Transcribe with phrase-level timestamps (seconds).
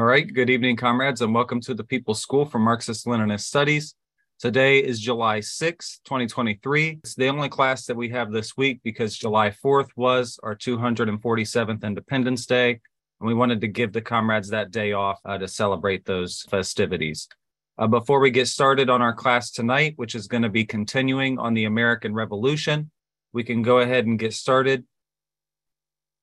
[0.00, 3.94] All right, good evening, comrades, and welcome to the People's School for Marxist Leninist Studies.
[4.38, 7.00] Today is July 6, 2023.
[7.04, 11.84] It's the only class that we have this week because July 4th was our 247th
[11.84, 16.06] Independence Day, and we wanted to give the comrades that day off uh, to celebrate
[16.06, 17.28] those festivities.
[17.76, 21.38] Uh, before we get started on our class tonight, which is going to be continuing
[21.38, 22.90] on the American Revolution,
[23.34, 24.82] we can go ahead and get started.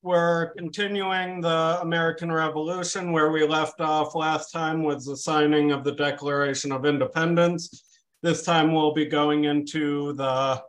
[0.03, 5.83] We're continuing the American Revolution where we left off last time with the signing of
[5.83, 7.83] the Declaration of Independence.
[8.21, 10.61] This time we'll be going into the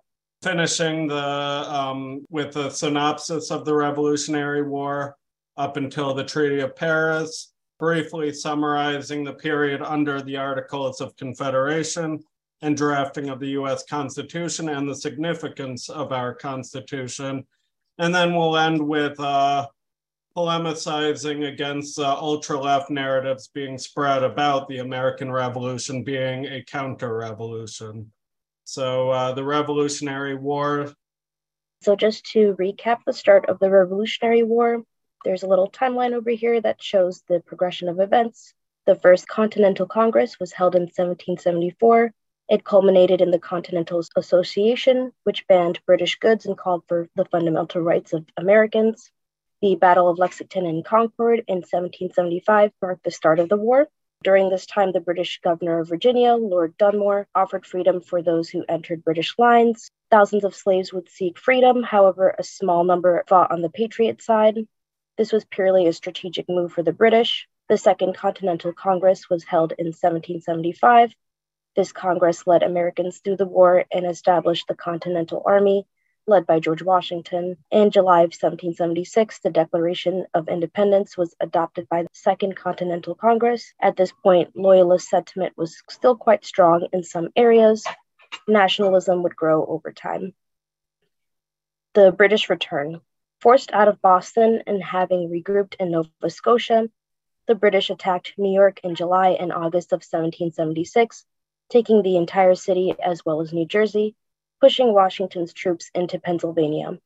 [0.42, 5.14] finishing the um, with a synopsis of the Revolutionary War
[5.58, 12.19] up until the Treaty of Paris, briefly summarizing the period under the Articles of Confederation
[12.62, 17.45] and drafting of the US Constitution and the significance of our Constitution
[17.98, 19.66] and then we'll end with uh,
[20.36, 27.14] polemicizing against uh, ultra left narratives being spread about the American Revolution being a counter
[27.14, 28.12] revolution.
[28.64, 30.92] So, uh, the Revolutionary War.
[31.82, 34.84] So, just to recap the start of the Revolutionary War,
[35.24, 38.55] there's a little timeline over here that shows the progression of events.
[38.86, 42.12] The First Continental Congress was held in 1774
[42.48, 47.82] it culminated in the Continental Association, which banned British goods and called for the fundamental
[47.82, 49.10] rights of Americans.
[49.60, 53.86] The Battle of Lexington and Concord in 1775 marked the start of the war.
[54.24, 58.64] During this time, the British governor of Virginia, Lord Dunmore, offered freedom for those who
[58.68, 59.90] entered British lines.
[60.10, 64.66] Thousands of slaves would seek freedom, however, a small number fought on the Patriot side.
[65.18, 67.46] This was purely a strategic move for the British.
[67.68, 71.14] The Second Continental Congress was held in 1775
[71.78, 75.86] this Congress led Americans through the war and established the Continental Army,
[76.26, 77.56] led by George Washington.
[77.70, 83.74] In July of 1776, the Declaration of Independence was adopted by the Second Continental Congress.
[83.80, 87.86] At this point, Loyalist sentiment was still quite strong in some areas.
[88.48, 90.34] Nationalism would grow over time.
[91.94, 93.02] The British return.
[93.40, 96.88] Forced out of Boston and having regrouped in Nova Scotia,
[97.46, 101.24] the British attacked New York in July and August of 1776
[101.68, 104.14] taking the entire city as well as New Jersey,
[104.61, 106.98] pushing Washington's troops into Pennsylvania.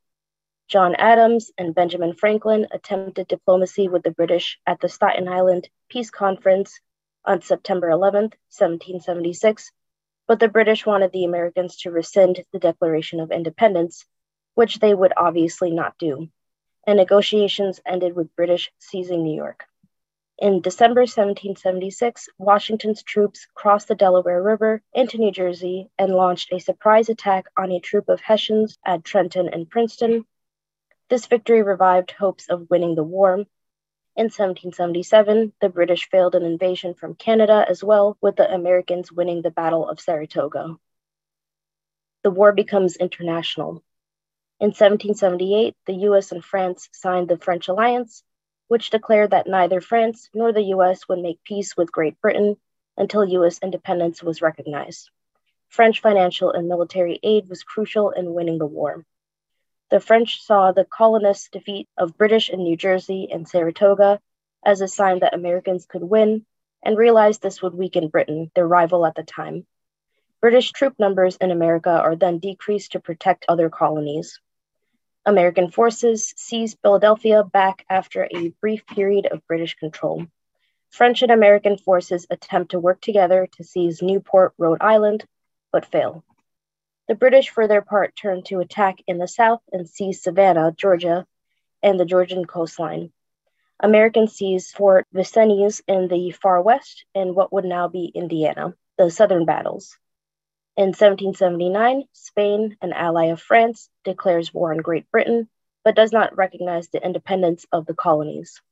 [0.68, 6.10] John Adams and Benjamin Franklin attempted diplomacy with the British at the Staten Island Peace
[6.10, 6.80] Conference
[7.24, 9.70] on September 11, 1776,
[10.26, 14.06] but the British wanted the Americans to rescind the Declaration of Independence,
[14.54, 16.28] which they would obviously not do,
[16.86, 19.66] and negotiations ended with British seizing New York.
[20.38, 26.58] In December 1776, Washington's troops crossed the Delaware River into New Jersey and launched a
[26.58, 30.24] surprise attack on a troop of Hessians at Trenton and Princeton.
[31.08, 33.34] This victory revived hopes of winning the war.
[34.14, 39.42] In 1777, the British failed an invasion from Canada as well, with the Americans winning
[39.42, 40.76] the Battle of Saratoga.
[42.22, 43.82] The war becomes international.
[44.60, 48.24] In 1778, the US and France signed the French alliance,
[48.72, 52.56] which declared that neither France nor the US would make peace with Great Britain
[52.96, 55.10] until US independence was recognized.
[55.68, 59.04] French financial and military aid was crucial in winning the war.
[59.90, 64.22] The French saw the colonists' defeat of British in New Jersey and Saratoga
[64.64, 66.46] as a sign that Americans could win
[66.82, 69.66] and realized this would weaken Britain, their rival at the time.
[70.40, 74.40] British troop numbers in America are then decreased to protect other colonies.
[75.24, 80.26] American forces seized Philadelphia back after a brief period of British control.
[80.90, 85.24] French and American forces attempt to work together to seize Newport, Rhode Island,
[85.70, 86.24] but fail.
[87.06, 91.24] The British, for their part, turn to attack in the south and seize Savannah, Georgia,
[91.82, 93.12] and the Georgian coastline.
[93.78, 99.10] Americans seize Fort Vincennes in the far west and what would now be Indiana, the
[99.10, 99.96] southern battles.
[100.74, 105.50] In 1779, Spain, an ally of France, declares war on Great Britain,
[105.84, 108.62] but does not recognize the independence of the colonies.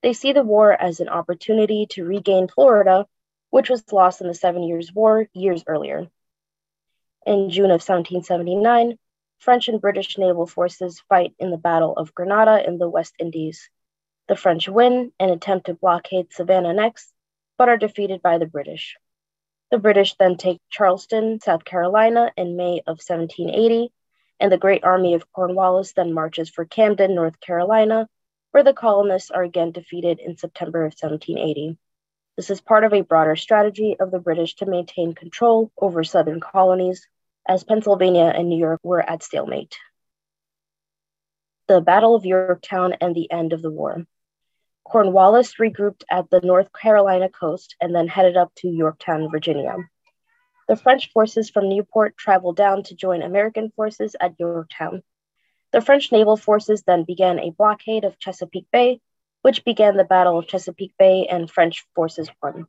[0.00, 3.08] They see the war as an opportunity to regain Florida,
[3.50, 6.08] which was lost in the Seven Years' War years earlier.
[7.26, 8.96] In June of 1779,
[9.38, 13.68] French and British naval forces fight in the Battle of Grenada in the West Indies.
[14.28, 17.12] The French win and attempt to blockade Savannah next,
[17.56, 18.96] but are defeated by the British.
[19.70, 23.92] The British then take Charleston, South Carolina in May of 1780,
[24.40, 28.08] and the Great Army of Cornwallis then marches for Camden, North Carolina,
[28.50, 31.76] where the colonists are again defeated in September of 1780.
[32.36, 36.40] This is part of a broader strategy of the British to maintain control over southern
[36.40, 37.06] colonies,
[37.46, 39.76] as Pennsylvania and New York were at stalemate.
[41.66, 44.06] The Battle of Yorktown and the end of the war.
[44.88, 49.76] Cornwallis regrouped at the North Carolina coast and then headed up to Yorktown, Virginia.
[50.66, 55.02] The French forces from Newport traveled down to join American forces at Yorktown.
[55.72, 59.02] The French naval forces then began a blockade of Chesapeake Bay,
[59.42, 62.66] which began the Battle of Chesapeake Bay and French forces won.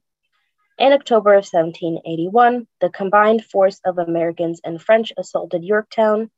[0.78, 6.30] In October of 1781, the combined force of Americans and French assaulted Yorktown,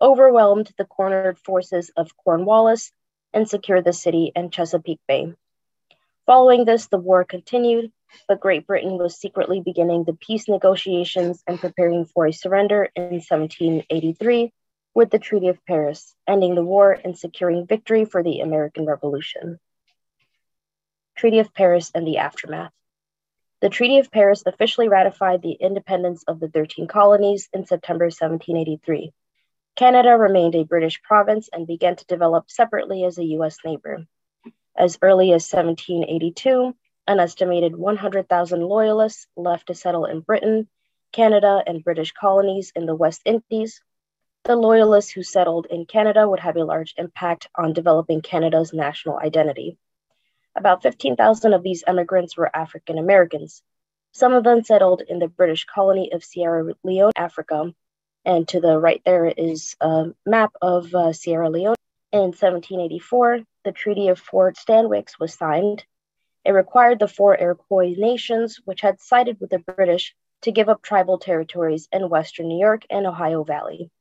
[0.00, 2.92] overwhelmed the cornered forces of Cornwallis,
[3.36, 5.34] and secure the city and Chesapeake Bay.
[6.24, 7.92] Following this, the war continued,
[8.26, 13.20] but Great Britain was secretly beginning the peace negotiations and preparing for a surrender in
[13.20, 14.54] 1783
[14.94, 19.60] with the Treaty of Paris, ending the war and securing victory for the American Revolution.
[21.14, 22.72] Treaty of Paris and the aftermath.
[23.60, 29.12] The Treaty of Paris officially ratified the independence of the 13 colonies in September 1783.
[29.76, 34.06] Canada remained a British province and began to develop separately as a US neighbor.
[34.74, 36.74] As early as 1782,
[37.06, 40.66] an estimated 100,000 loyalists left to settle in Britain,
[41.12, 43.82] Canada, and British colonies in the West Indies.
[44.44, 49.18] The loyalists who settled in Canada would have a large impact on developing Canada's national
[49.18, 49.76] identity.
[50.56, 53.62] About 15,000 of these immigrants were African Americans.
[54.12, 57.74] Some of them settled in the British colony of Sierra Leone, Africa.
[58.26, 61.76] And to the right there is a map of uh, Sierra Leone.
[62.10, 65.84] In 1784, the Treaty of Fort Stanwix was signed.
[66.44, 70.12] It required the four Iroquois nations, which had sided with the British,
[70.42, 73.92] to give up tribal territories in Western New York and Ohio Valley.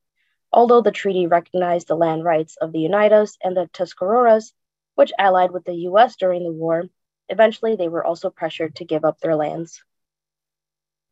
[0.52, 4.54] Although the treaty recognized the land rights of the Oneidas and the Tuscaroras,
[4.96, 6.86] which allied with the US during the war.
[7.30, 9.84] Eventually, they were also pressured to give up their lands.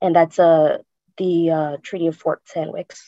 [0.01, 0.79] And that's uh,
[1.17, 2.99] the uh, Treaty of Fort Stanwix.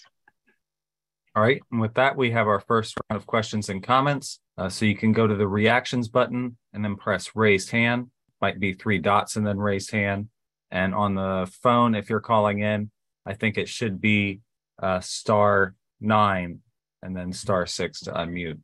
[1.35, 1.61] All right.
[1.71, 4.39] And with that, we have our first round of questions and comments.
[4.57, 8.07] Uh, so you can go to the reactions button and then press raised hand.
[8.41, 10.29] Might be three dots and then raised hand.
[10.71, 12.89] And on the phone, if you're calling in,
[13.25, 14.39] I think it should be
[14.81, 16.59] uh, star nine
[17.01, 18.59] and then star six to unmute.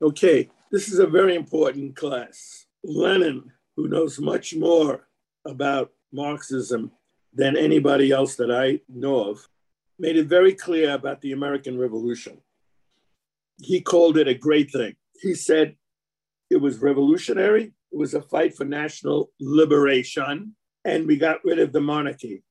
[0.00, 0.48] Okay.
[0.70, 2.66] This is a very important class.
[2.84, 5.08] Lenin, who knows much more
[5.44, 6.92] about Marxism
[7.32, 9.48] than anybody else that I know of,
[9.98, 12.38] made it very clear about the American Revolution.
[13.58, 14.96] He called it a great thing.
[15.20, 15.76] He said
[16.48, 21.72] it was revolutionary, it was a fight for national liberation, and we got rid of
[21.72, 22.42] the monarchy.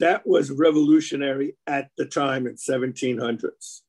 [0.00, 3.80] That was revolutionary at the time in 1700s.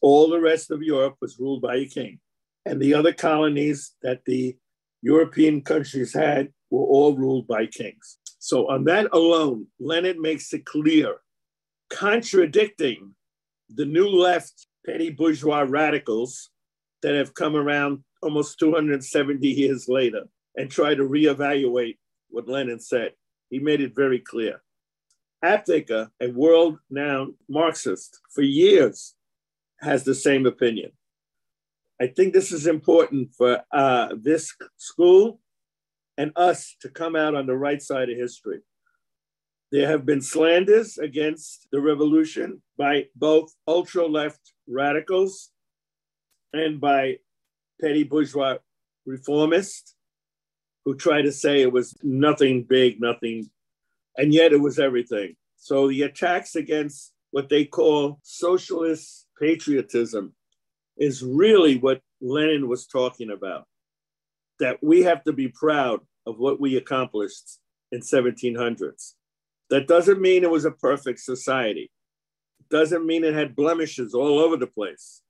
[0.00, 2.20] All the rest of Europe was ruled by a king
[2.66, 4.56] and the other colonies that the
[5.00, 8.18] European countries had were all ruled by kings.
[8.46, 11.16] So, on that alone, Lenin makes it clear,
[11.90, 13.12] contradicting
[13.68, 16.50] the new left petty bourgeois radicals
[17.02, 21.98] that have come around almost 270 years later and try to reevaluate
[22.30, 23.14] what Lenin said.
[23.50, 24.62] He made it very clear.
[25.44, 29.16] Aptheker, a world renowned Marxist for years,
[29.80, 30.92] has the same opinion.
[32.00, 35.40] I think this is important for uh, this school
[36.18, 38.60] and us to come out on the right side of history.
[39.72, 45.50] There have been slanders against the revolution by both ultra left radicals
[46.52, 47.18] and by
[47.80, 48.58] petty bourgeois
[49.06, 49.94] reformists
[50.84, 53.50] who try to say it was nothing big, nothing,
[54.16, 55.34] and yet it was everything.
[55.56, 60.32] So the attacks against what they call socialist patriotism
[60.96, 63.66] is really what Lenin was talking about.
[64.58, 67.58] That we have to be proud of what we accomplished
[67.92, 69.14] in 1700s.
[69.70, 71.90] That doesn't mean it was a perfect society.
[72.60, 75.22] It doesn't mean it had blemishes all over the place,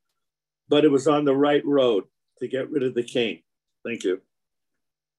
[0.68, 2.04] but it was on the right road
[2.38, 3.42] to get rid of the king.
[3.84, 4.20] Thank you.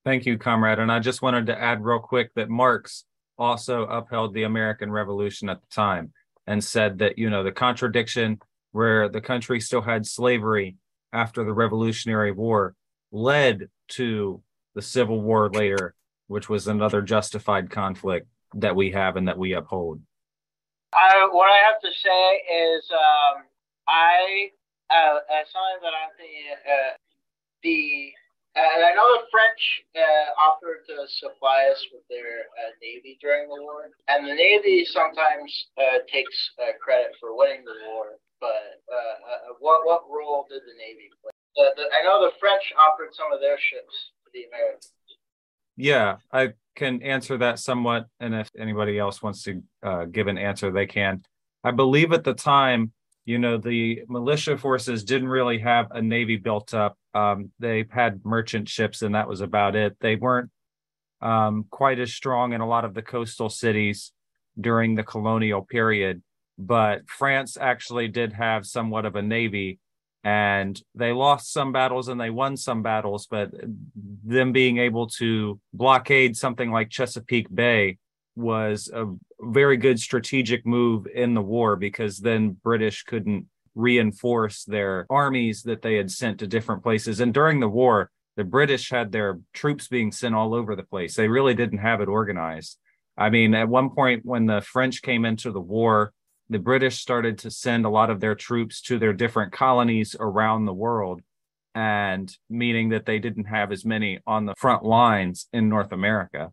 [0.05, 0.79] Thank you, comrade.
[0.79, 3.05] And I just wanted to add real quick that Marx
[3.37, 6.13] also upheld the American Revolution at the time
[6.45, 8.39] and said that, you know, the contradiction
[8.71, 10.77] where the country still had slavery
[11.11, 12.75] after the Revolutionary War
[13.11, 14.41] led to
[14.75, 15.95] the Civil War later,
[16.27, 20.01] which was another justified conflict that we have and that we uphold.
[20.93, 23.43] I, what I have to say is, um,
[23.87, 24.49] I,
[24.89, 26.93] uh, as something that I'm thinking, uh,
[27.63, 28.11] the,
[28.55, 29.61] uh, and I know the French
[29.95, 34.85] uh, offered to supply us with their uh, navy during the war, and the navy
[34.85, 36.51] sometimes uh, takes
[36.81, 41.31] credit for winning the war but uh, uh, what what role did the Navy play?
[41.57, 44.93] The, the, I know the French offered some of their ships to the Americans.
[45.75, 50.37] Yeah, I can answer that somewhat, and if anybody else wants to uh, give an
[50.37, 51.23] answer, they can.
[51.63, 52.93] I believe at the time
[53.27, 56.97] you know, the militia forces didn't really have a navy built up.
[57.13, 59.97] Um, they had merchant ships, and that was about it.
[59.99, 60.49] They weren't
[61.21, 64.13] um, quite as strong in a lot of the coastal cities
[64.59, 66.23] during the colonial period,
[66.57, 69.79] but France actually did have somewhat of a navy.
[70.27, 73.49] And they lost some battles and they won some battles, but
[74.25, 77.97] them being able to blockade something like Chesapeake Bay
[78.35, 79.05] was a
[79.39, 85.81] very good strategic move in the war because then British couldn't reinforce their armies that
[85.81, 87.21] they had sent to different places.
[87.21, 91.15] And during the war, the British had their troops being sent all over the place.
[91.15, 92.77] They really didn't have it organized.
[93.17, 96.11] I mean, at one point when the French came into the war,
[96.49, 100.65] the British started to send a lot of their troops to their different colonies around
[100.65, 101.21] the world,
[101.75, 106.51] and meaning that they didn't have as many on the front lines in North America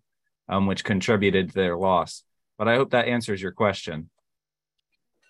[0.49, 2.23] um, which contributed to their loss.
[2.59, 4.11] But I hope that answers your question.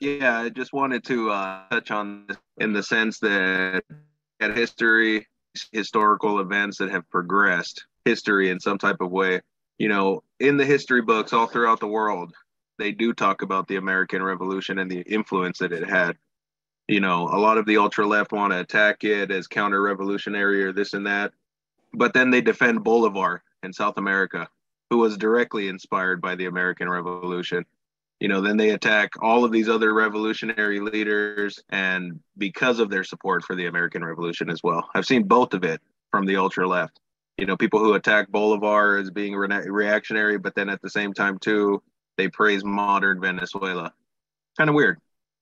[0.00, 3.84] Yeah, I just wanted to uh, touch on this in the sense that
[4.40, 5.26] at history,
[5.72, 9.40] historical events that have progressed history in some type of way.
[9.78, 12.32] You know, in the history books all throughout the world,
[12.78, 16.16] they do talk about the American Revolution and the influence that it had.
[16.88, 20.64] You know, a lot of the ultra left want to attack it as counter revolutionary
[20.64, 21.32] or this and that,
[21.92, 24.48] but then they defend Bolivar in South America
[24.90, 27.64] who was directly inspired by the American Revolution.
[28.20, 33.04] You know, then they attack all of these other revolutionary leaders, and because of their
[33.04, 34.88] support for the American Revolution as well.
[34.94, 37.00] I've seen both of it from the ultra left.
[37.38, 41.12] You know, people who attack Bolivar as being re- reactionary, but then at the same
[41.12, 41.82] time, too,
[42.16, 43.92] they praise modern Venezuela.
[44.56, 44.98] Kind of weird.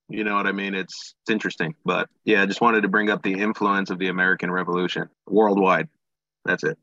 [0.09, 0.75] You know what I mean?
[0.75, 4.09] It's it's interesting, but yeah, I just wanted to bring up the influence of the
[4.09, 5.89] American Revolution worldwide.
[6.45, 6.79] That's it.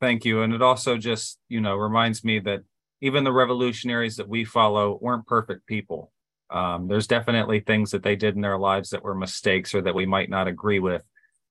[0.00, 0.42] Thank you.
[0.42, 2.62] And it also just, you know, reminds me that
[3.00, 6.10] even the revolutionaries that we follow weren't perfect people.
[6.50, 9.94] Um, there's definitely things that they did in their lives that were mistakes or that
[9.94, 11.02] we might not agree with,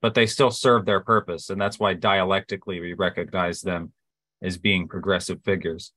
[0.02, 1.50] but they still served their purpose.
[1.50, 3.94] And that's why dialectically we recognize them
[4.42, 5.92] as being progressive figures.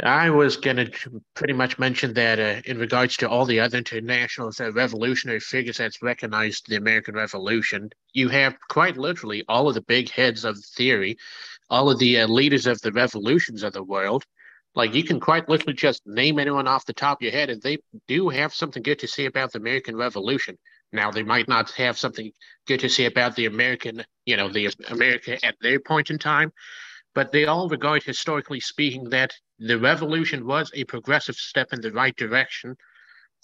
[0.00, 3.76] I was going to pretty much mention that uh, in regards to all the other
[3.76, 9.74] international uh, revolutionary figures that's recognized the American Revolution, you have quite literally all of
[9.74, 11.18] the big heads of theory,
[11.68, 14.24] all of the uh, leaders of the revolutions of the world.
[14.74, 17.60] Like you can quite literally just name anyone off the top of your head, and
[17.60, 17.76] they
[18.08, 20.56] do have something good to say about the American Revolution.
[20.92, 22.32] Now they might not have something
[22.66, 26.50] good to say about the American, you know, the America at their point in time,
[27.14, 29.34] but they all regard, historically speaking, that
[29.66, 32.76] the revolution was a progressive step in the right direction,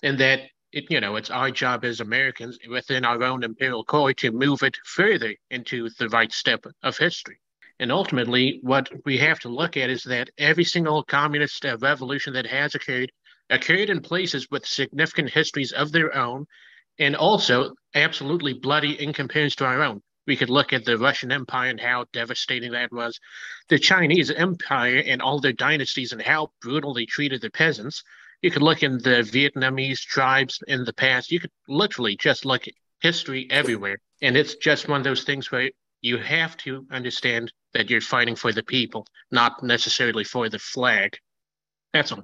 [0.03, 0.41] and that
[0.73, 4.63] it, you know, it's our job as Americans within our own imperial core to move
[4.63, 7.39] it further into the right step of history.
[7.81, 12.33] And ultimately, what we have to look at is that every single communist uh, revolution
[12.35, 13.13] that has occurred
[13.51, 16.45] occurred in places with significant histories of their own,
[16.99, 20.03] and also absolutely bloody in comparison to our own.
[20.29, 23.19] We could look at the Russian Empire and how devastating that was,
[23.71, 28.05] the Chinese Empire and all their dynasties and how brutal they treated the peasants.
[28.43, 31.33] You could look in the Vietnamese tribes in the past.
[31.33, 34.01] You could literally just look at history everywhere.
[34.21, 35.71] And it's just one of those things where
[36.03, 41.17] you have to understand that you're fighting for the people, not necessarily for the flag.
[41.95, 42.23] That's all.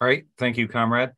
[0.00, 0.24] All right.
[0.38, 1.10] Thank you, comrade.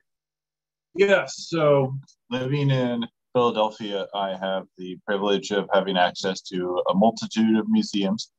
[0.95, 1.35] Yes.
[1.51, 1.95] So
[2.31, 8.31] living in Philadelphia, I have the privilege of having access to a multitude of museums.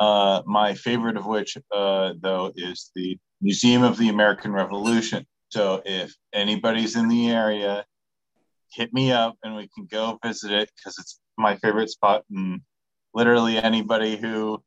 [0.00, 5.26] Uh, my favorite of which, uh, though, is the Museum of the American Revolution.
[5.50, 7.84] So if anybody's in the area,
[8.72, 12.24] hit me up and we can go visit it because it's my favorite spot.
[12.30, 12.60] And
[13.14, 14.62] literally anybody who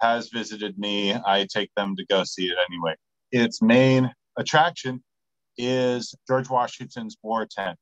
[0.00, 2.94] has visited me, I take them to go see it anyway.
[3.32, 5.02] Its main attraction
[5.56, 7.78] is George Washington's war tent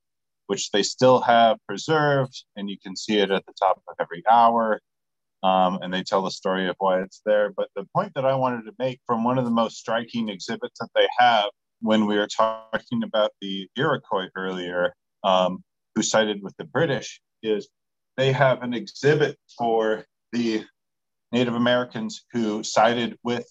[0.46, 4.22] which they still have preserved, and you can see it at the top of every
[4.30, 4.80] hour.
[5.42, 7.52] Um, and they tell the story of why it's there.
[7.56, 10.78] But the point that I wanted to make from one of the most striking exhibits
[10.80, 11.50] that they have
[11.80, 15.62] when we were talking about the Iroquois earlier, um,
[15.94, 17.68] who sided with the British, is
[18.16, 20.64] they have an exhibit for the
[21.32, 23.46] Native Americans who sided with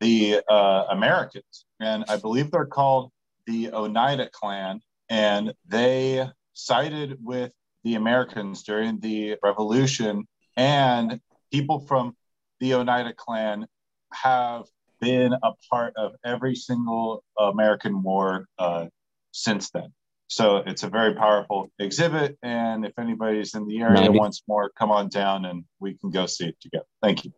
[0.00, 1.64] the uh, Americans.
[1.80, 3.10] And I believe they're called
[3.46, 7.52] the Oneida clan and they sided with
[7.84, 10.26] the Americans during the revolution.
[10.56, 11.20] And
[11.52, 12.16] people from
[12.60, 13.66] the Oneida clan
[14.12, 14.64] have
[15.00, 18.86] been a part of every single American war uh,
[19.32, 19.92] since then.
[20.28, 22.36] So it's a very powerful exhibit.
[22.42, 24.18] And if anybody's in the area Maybe.
[24.18, 26.86] wants more, come on down and we can go see it together.
[27.02, 27.32] Thank you.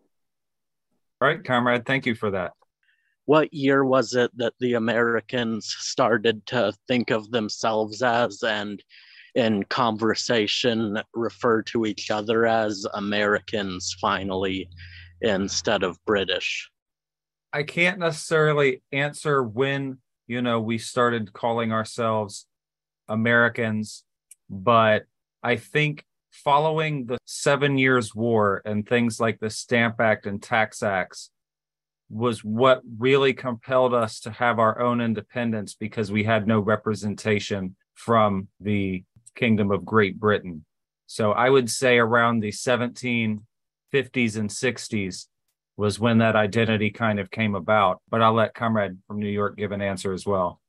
[1.20, 1.84] All right, comrade.
[1.84, 2.52] Thank you for that.
[3.28, 8.82] What year was it that the Americans started to think of themselves as and
[9.34, 14.66] in conversation refer to each other as Americans finally
[15.20, 16.70] instead of British?
[17.52, 22.46] I can't necessarily answer when, you know, we started calling ourselves
[23.10, 24.04] Americans,
[24.48, 25.04] but
[25.42, 30.82] I think following the Seven Years' War and things like the Stamp Act and Tax
[30.82, 31.30] Acts
[32.10, 37.76] was what really compelled us to have our own independence because we had no representation
[37.94, 40.64] from the Kingdom of Great Britain.
[41.06, 43.40] So I would say around the 1750s
[43.92, 45.26] and 60s
[45.76, 48.00] was when that identity kind of came about.
[48.10, 50.60] But I'll let Comrade from New York give an answer as well.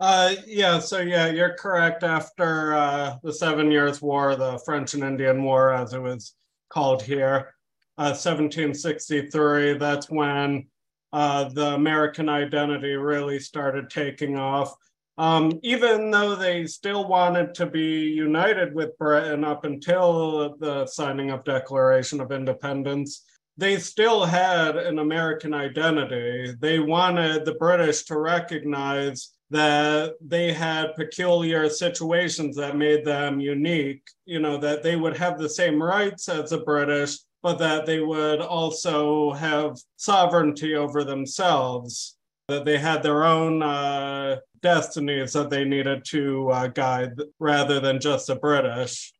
[0.00, 2.02] Uh, yeah, so yeah, you're correct.
[2.02, 6.34] After uh, the Seven Years' War, the French and Indian War, as it was
[6.68, 7.54] called here,
[7.96, 10.66] uh, 1763, that's when
[11.14, 14.74] uh, the American identity really started taking off.
[15.16, 21.30] Um, even though they still wanted to be united with Britain up until the signing
[21.30, 23.24] of Declaration of Independence,
[23.56, 26.52] they still had an American identity.
[26.58, 34.02] They wanted the British to recognize that they had peculiar situations that made them unique,
[34.26, 38.00] you know, that they would have the same rights as the British, but that they
[38.00, 42.16] would also have sovereignty over themselves,
[42.48, 48.00] that they had their own uh, destinies that they needed to uh, guide rather than
[48.00, 49.12] just the British.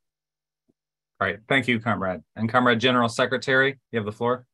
[1.20, 1.38] All right.
[1.50, 2.22] Thank you, Comrade.
[2.34, 4.46] And Comrade General Secretary, you have the floor.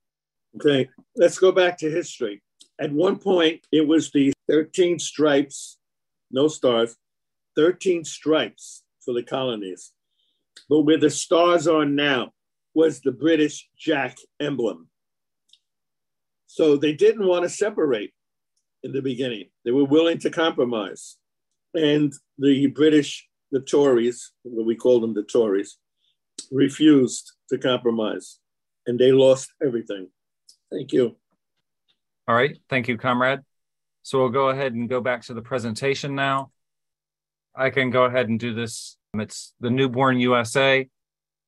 [0.56, 0.88] Okay.
[1.14, 2.42] Let's go back to history.
[2.80, 5.78] At one point, it was the 13 stripes,
[6.32, 6.96] no stars,
[7.54, 9.92] 13 stripes for the colonies.
[10.68, 12.32] But where the stars are now
[12.74, 14.88] was the British Jack emblem.
[16.46, 18.12] So they didn't want to separate
[18.82, 19.46] in the beginning.
[19.64, 21.16] They were willing to compromise.
[21.74, 25.78] And the British, the Tories, what we call them the Tories,
[26.50, 28.38] refused to compromise
[28.86, 30.08] and they lost everything.
[30.72, 31.16] Thank you.
[32.26, 32.56] All right.
[32.68, 33.40] Thank you, comrade.
[34.02, 36.50] So we'll go ahead and go back to the presentation now.
[37.54, 38.96] I can go ahead and do this.
[39.14, 40.88] It's the newborn USA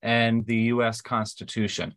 [0.03, 1.95] and the US Constitution.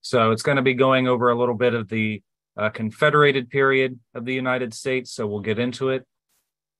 [0.00, 2.22] So it's going to be going over a little bit of the
[2.56, 5.12] uh, Confederated period of the United States.
[5.12, 6.06] So we'll get into it.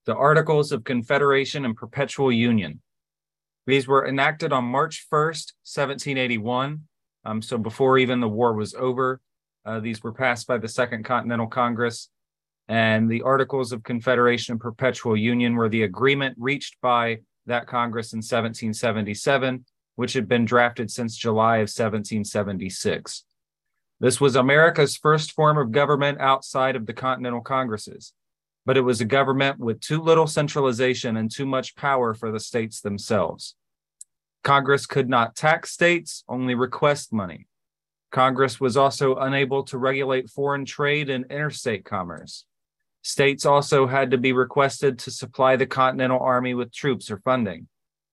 [0.07, 2.81] The Articles of Confederation and Perpetual Union.
[3.67, 6.81] These were enacted on March 1st, 1781.
[7.25, 9.21] Um, so before even the war was over,
[9.67, 12.09] uh, these were passed by the Second Continental Congress.
[12.69, 18.13] And the Articles of Confederation and Perpetual Union were the agreement reached by that Congress
[18.13, 19.65] in 1777,
[20.01, 23.23] which had been drafted since July of 1776.
[24.01, 28.15] This was America's first form of government outside of the Continental Congresses,
[28.65, 32.41] but it was a government with too little centralization and too much power for the
[32.41, 33.57] states themselves.
[34.43, 37.47] Congress could not tax states, only request money.
[38.11, 42.47] Congress was also unable to regulate foreign trade and interstate commerce.
[43.03, 47.69] States also had to be requested to supply the Continental Army with troops or funding.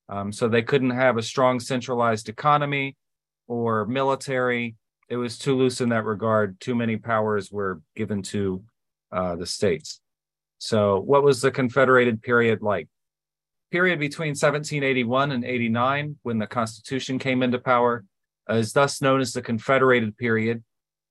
[0.09, 2.95] Um, so they couldn't have a strong centralized economy
[3.47, 4.75] or military.
[5.09, 6.59] It was too loose in that regard.
[6.59, 8.63] Too many powers were given to
[9.11, 10.01] uh, the states.
[10.59, 12.87] So, what was the Confederated period like?
[13.71, 18.05] Period between 1781 and 89, when the Constitution came into power,
[18.49, 20.63] is thus known as the Confederated period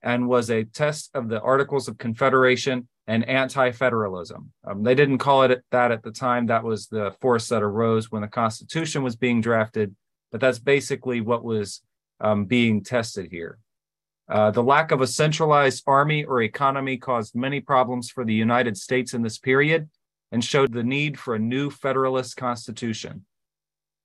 [0.02, 4.52] and was a test of the Articles of Confederation and anti federalism.
[4.64, 6.46] Um, they didn't call it that at the time.
[6.46, 9.94] That was the force that arose when the Constitution was being drafted,
[10.32, 11.82] but that's basically what was
[12.20, 13.58] um, being tested here.
[14.28, 18.76] Uh, the lack of a centralized army or economy caused many problems for the United
[18.76, 19.88] States in this period
[20.32, 23.24] and showed the need for a new Federalist Constitution.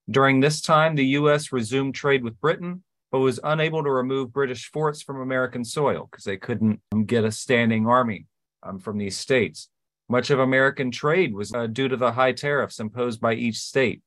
[0.10, 1.52] During this time, the U.S.
[1.52, 6.24] resumed trade with Britain, but was unable to remove British forts from American soil because
[6.24, 8.28] they couldn't get a standing army
[8.64, 9.70] um, from these states.
[10.10, 14.02] Much of American trade was uh, due to the high tariffs imposed by each state.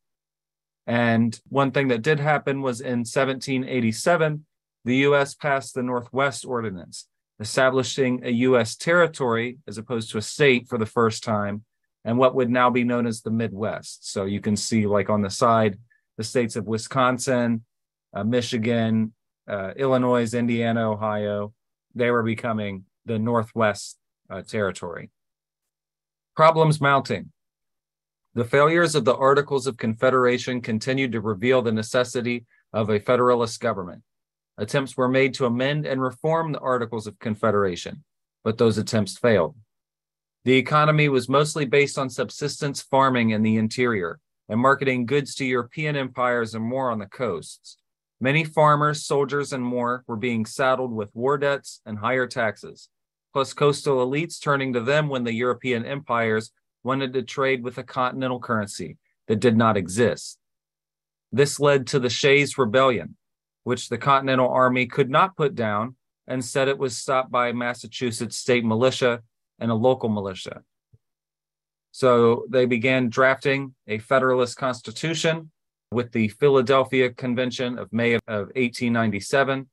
[0.86, 4.44] And one thing that did happen was in 1787,
[4.84, 5.34] the U.S.
[5.34, 7.08] passed the Northwest Ordinance,
[7.40, 8.76] establishing a U.S.
[8.76, 11.64] territory as opposed to a state for the first time,
[12.04, 14.10] and what would now be known as the Midwest.
[14.12, 15.78] So you can see, like on the side,
[16.18, 17.64] the states of Wisconsin,
[18.12, 19.14] uh, Michigan,
[19.48, 21.54] uh, Illinois, Indiana, Ohio,
[21.94, 23.98] they were becoming the Northwest
[24.30, 25.10] uh, territory.
[26.36, 27.30] Problems mounting.
[28.34, 33.60] The failures of the Articles of Confederation continued to reveal the necessity of a Federalist
[33.60, 34.02] government.
[34.58, 38.02] Attempts were made to amend and reform the Articles of Confederation,
[38.42, 39.54] but those attempts failed.
[40.44, 45.44] The economy was mostly based on subsistence farming in the interior and marketing goods to
[45.44, 47.78] European empires and more on the coasts.
[48.20, 52.88] Many farmers, soldiers, and more were being saddled with war debts and higher taxes,
[53.34, 56.52] plus coastal elites turning to them when the European empires
[56.84, 60.38] wanted to trade with a continental currency that did not exist.
[61.32, 63.16] This led to the Shays Rebellion,
[63.64, 65.96] which the Continental Army could not put down
[66.28, 69.20] and said it was stopped by Massachusetts state militia
[69.58, 70.62] and a local militia.
[71.90, 75.50] So they began drafting a Federalist Constitution
[75.90, 79.68] with the Philadelphia Convention of May of 1897.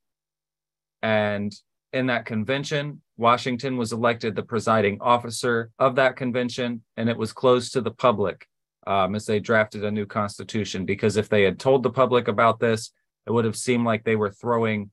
[1.04, 1.54] And
[1.94, 7.32] in that convention, Washington was elected the presiding officer of that convention, and it was
[7.32, 8.48] closed to the public
[8.88, 10.86] um, as they drafted a new constitution.
[10.86, 12.92] Because if they had told the public about this,
[13.28, 14.90] it would have seemed like they were throwing,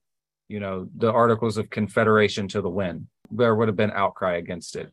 [0.46, 3.06] you know, the Articles of Confederation to the wind.
[3.30, 4.92] There would have been outcry against it.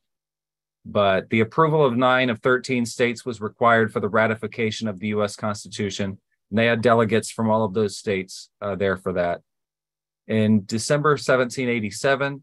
[0.86, 5.08] But the approval of nine of 13 states was required for the ratification of the
[5.08, 5.36] U.S.
[5.36, 6.20] Constitution.
[6.52, 9.42] And they had delegates from all of those states uh, there for that.
[10.26, 12.42] In December 1787,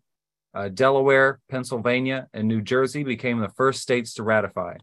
[0.55, 4.77] uh, Delaware, Pennsylvania, and New Jersey became the first states to ratify.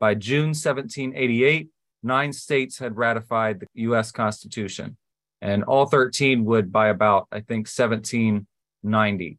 [0.00, 1.68] By June 1788,
[2.02, 4.12] nine states had ratified the U.S.
[4.12, 4.96] Constitution,
[5.40, 9.38] and all 13 would by about, I think, 1790.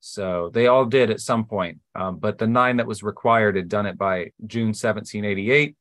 [0.00, 3.68] So they all did at some point, um, but the nine that was required had
[3.68, 5.76] done it by June 1788.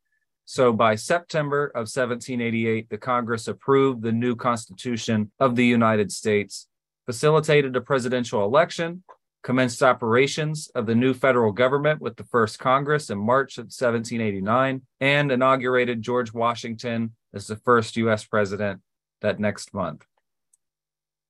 [0.46, 6.68] So by September of 1788, the Congress approved the new Constitution of the United States,
[7.06, 9.04] facilitated a presidential election,
[9.48, 14.82] commenced operations of the new federal government with the first Congress in March of 1789,
[15.00, 18.26] and inaugurated George Washington as the first U.S.
[18.26, 18.82] president
[19.22, 20.06] that next month.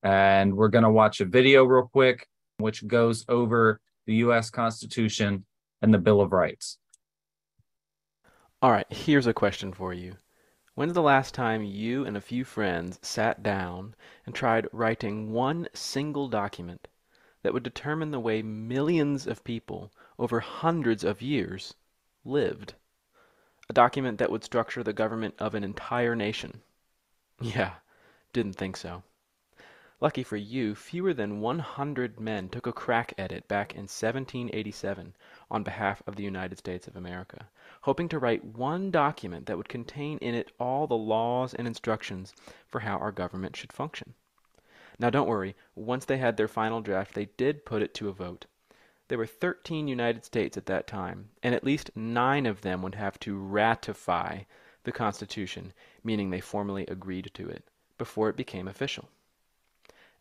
[0.02, 2.28] And we're going to watch a video real quick,
[2.58, 4.50] which goes over the U.S.
[4.50, 5.46] Constitution
[5.84, 6.80] and the Bill of Rights.
[8.64, 10.16] All right, here's a question for you.
[10.74, 13.94] When's the last time you and a few friends sat down
[14.26, 16.88] and tried writing one single document
[17.44, 21.74] that would determine the way millions of people over hundreds of years
[22.26, 22.74] lived?
[23.70, 26.62] A document that would structure the government of an entire nation?
[27.42, 27.74] Yeah,
[28.34, 29.04] didn't think so.
[30.00, 35.16] Lucky for you, fewer than 100 men took a crack at it back in 1787
[35.50, 37.50] on behalf of the United States of America,
[37.82, 42.36] hoping to write one document that would contain in it all the laws and instructions
[42.68, 44.14] for how our government should function.
[45.00, 48.14] Now, don't worry, once they had their final draft, they did put it to a
[48.14, 48.48] vote.
[49.08, 52.96] There were 13 United States at that time, and at least nine of them would
[52.96, 54.42] have to ratify
[54.84, 55.72] the Constitution,
[56.04, 57.64] meaning they formally agreed to it,
[57.98, 59.08] before it became official.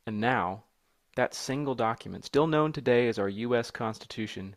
[0.05, 0.65] And now,
[1.17, 3.71] that single document, still known today as our U.S.
[3.71, 4.57] Constitution,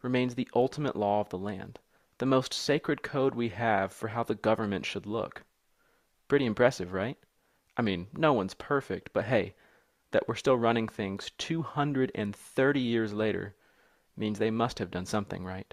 [0.00, 1.78] remains the ultimate law of the land,
[2.16, 5.44] the most sacred code we have for how the government should look.
[6.26, 7.18] Pretty impressive, right?
[7.78, 9.54] I mean, no one's perfect, but hey,
[10.10, 13.54] that we're still running things 230 years later
[14.16, 15.72] means they must have done something right.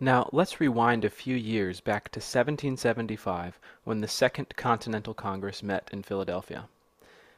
[0.00, 5.88] Now, let's rewind a few years back to 1775 when the Second Continental Congress met
[5.92, 6.68] in Philadelphia.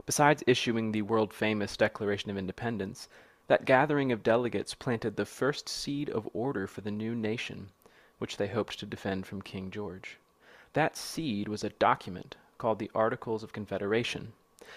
[0.06, 3.10] Besides issuing the world famous Declaration of Independence,
[3.46, 7.68] that gathering of delegates planted the first seed of order for the new nation,
[8.16, 10.16] which they hoped to defend from King George.
[10.72, 14.32] That seed was a document called the Articles of Confederation,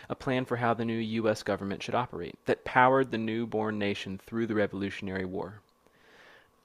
[0.09, 1.43] a plan for how the new U.S.
[1.43, 5.61] government should operate, that powered the new-born nation through the Revolutionary War.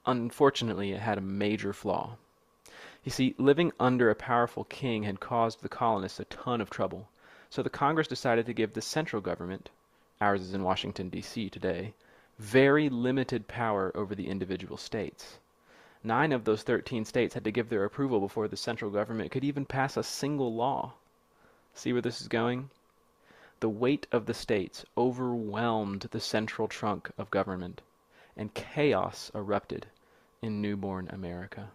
[0.05, 2.17] Unfortunately, it had a major flaw.
[3.03, 7.07] You see, living under a powerful king had caused the colonists a ton of trouble.
[7.49, 9.69] So the Congress decided to give the central government,
[10.19, 11.49] ours is in Washington, D.C.
[11.49, 11.93] today,
[12.39, 15.37] very limited power over the individual states.
[16.03, 19.43] Nine of those 13 states had to give their approval before the central government could
[19.43, 20.93] even pass a single law.
[21.77, 22.69] See where this is going?
[23.59, 27.81] The weight of the states overwhelmed the central trunk of government,
[28.37, 29.87] and chaos erupted
[30.41, 31.71] in newborn America.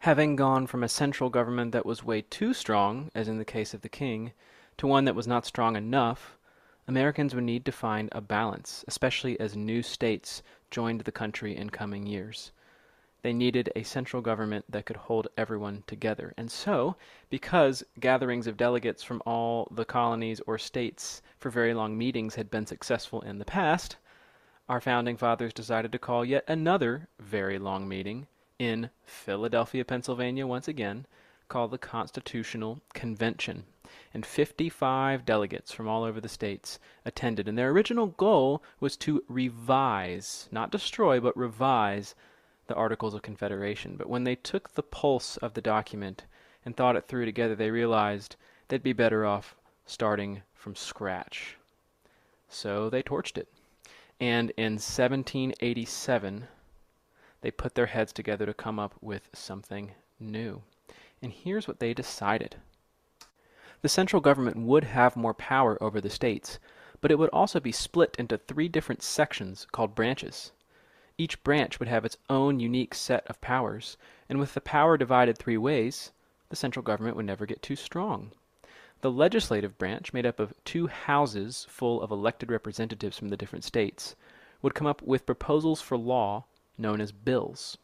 [0.00, 3.74] Having gone from a central government that was way too strong, as in the case
[3.74, 4.32] of the king,
[4.78, 6.38] to one that was not strong enough,
[6.86, 11.70] Americans would need to find a balance, especially as new states joined the country in
[11.70, 12.52] coming years.
[13.22, 16.32] They needed a central government that could hold everyone together.
[16.36, 16.96] And so,
[17.28, 22.50] because gatherings of delegates from all the colonies or states for very long meetings had
[22.50, 23.96] been successful in the past,
[24.70, 28.26] our founding fathers decided to call yet another very long meeting
[28.58, 31.06] in Philadelphia, Pennsylvania, once again,
[31.48, 33.64] called the Constitutional Convention.
[34.14, 37.48] And 55 delegates from all over the states attended.
[37.48, 42.14] And their original goal was to revise, not destroy, but revise
[42.70, 43.96] the Articles of Confederation.
[43.96, 46.24] But when they took the pulse of the document
[46.64, 48.36] and thought it through together, they realized
[48.68, 51.56] they'd be better off starting from scratch.
[52.48, 53.48] So they torched it.
[54.20, 56.46] And in 1787,
[57.40, 60.62] they put their heads together to come up with something new.
[61.20, 62.54] And here's what they decided
[63.82, 66.60] the central government would have more power over the states,
[67.00, 70.52] but it would also be split into three different sections called branches.
[71.20, 73.98] Each branch would have its own unique set of powers,
[74.30, 76.12] and with the power divided three ways,
[76.48, 78.32] the central government would never get too strong.
[79.02, 83.64] The legislative branch, made up of two houses full of elected representatives from the different
[83.64, 84.16] states,
[84.62, 86.46] would come up with proposals for law
[86.78, 87.76] known as bills.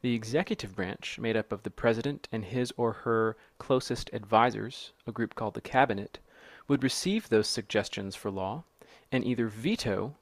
[0.00, 5.12] The executive branch, made up of the president and his or her closest advisers, a
[5.12, 6.18] group called the cabinet,
[6.66, 8.64] would receive those suggestions for law
[9.12, 10.16] and either veto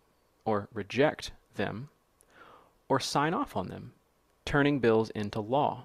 [0.45, 1.89] or reject them
[2.91, 3.93] or sign off on them,
[4.45, 5.85] turning bills into law.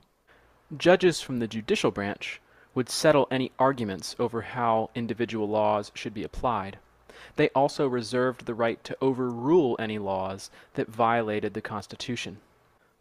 [0.76, 2.42] Judges from the judicial branch
[2.74, 6.80] would settle any arguments over how individual laws should be applied.
[7.36, 12.40] They also reserved the right to overrule any laws that violated the Constitution.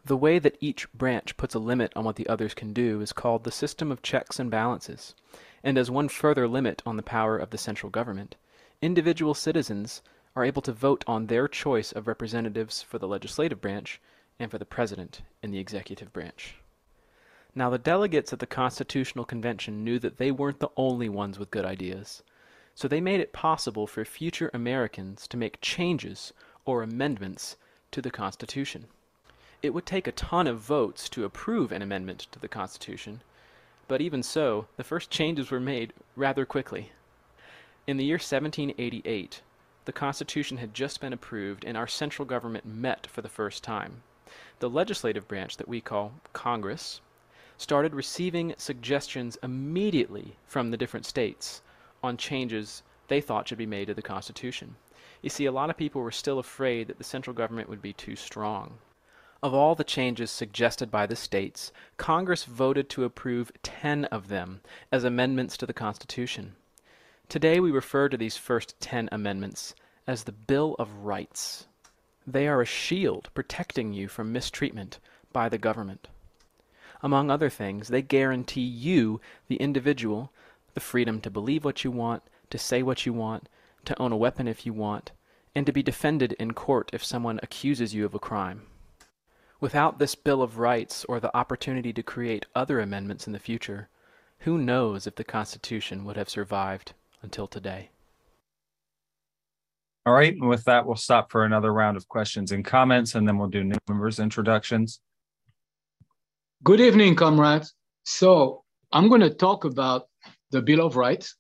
[0.05, 3.15] The way that each branch puts a limit on what the others can do is
[3.15, 5.15] called the system of checks and balances,
[5.63, 8.37] and as one further limit on the power of the central government,
[8.83, 10.03] individual citizens
[10.37, 14.01] are able to vote on their choice of representatives for the legislative branch
[14.39, 16.57] and for the president in the executive branch.
[17.55, 21.53] Now, the delegates at the Constitutional Convention knew that they weren't the only ones with
[21.53, 22.25] good ideas,
[22.75, 26.33] so they made it possible for future Americans to make changes
[26.65, 27.57] or amendments
[27.93, 28.87] to the Constitution.
[29.63, 33.23] It would take a ton of votes to approve an amendment to the Constitution,
[33.87, 36.91] but even so, the first changes were made rather quickly.
[37.87, 39.43] In the year 1788,
[39.85, 44.03] the Constitution had just been approved and our central government met for the first time.
[44.61, 47.01] The legislative branch that we call Congress
[47.59, 51.63] started receiving suggestions immediately from the different states
[52.03, 54.77] on changes they thought should be made to the Constitution.
[55.23, 57.93] You see, a lot of people were still afraid that the central government would be
[57.93, 58.79] too strong.
[59.43, 64.63] Of all the changes suggested by the states, Congress voted to approve 10 of them
[64.91, 66.57] as amendments to the Constitution.
[67.29, 69.75] Today we refer to these first 10 amendments
[70.07, 71.67] as the Bill of Rights.
[72.27, 75.01] They are a shield protecting you from mistreatment
[75.33, 76.07] by the government.
[77.03, 80.33] Among other things, they guarantee you, the individual,
[80.75, 83.49] the freedom to believe what you want, to say what you want,
[83.87, 85.11] to own a weapon if you want,
[85.57, 88.63] and to be defended in court if someone accuses you of a crime.
[89.61, 93.89] Without this Bill of Rights or the opportunity to create other amendments in the future,
[94.41, 96.93] who knows if the Constitution would have survived
[97.25, 97.91] until today?
[100.07, 100.35] All right.
[100.35, 103.49] And with that, we'll stop for another round of questions and comments, and then we'll
[103.49, 105.01] do new members' introductions.
[106.63, 107.75] Good evening, comrades.
[108.05, 110.09] So I'm going to talk about
[110.51, 111.37] the Bill of Rights,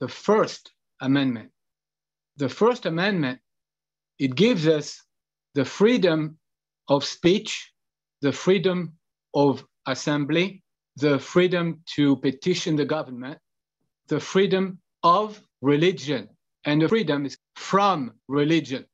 [0.00, 1.50] the First Amendment.
[2.36, 3.38] The First Amendment,
[4.18, 5.00] it gives us
[5.54, 6.38] the freedom
[6.88, 7.72] of speech,
[8.20, 8.94] the freedom
[9.34, 10.62] of assembly,
[10.96, 13.38] the freedom to petition the government,
[14.08, 16.28] the freedom of religion,
[16.64, 18.84] and the freedom is from religion.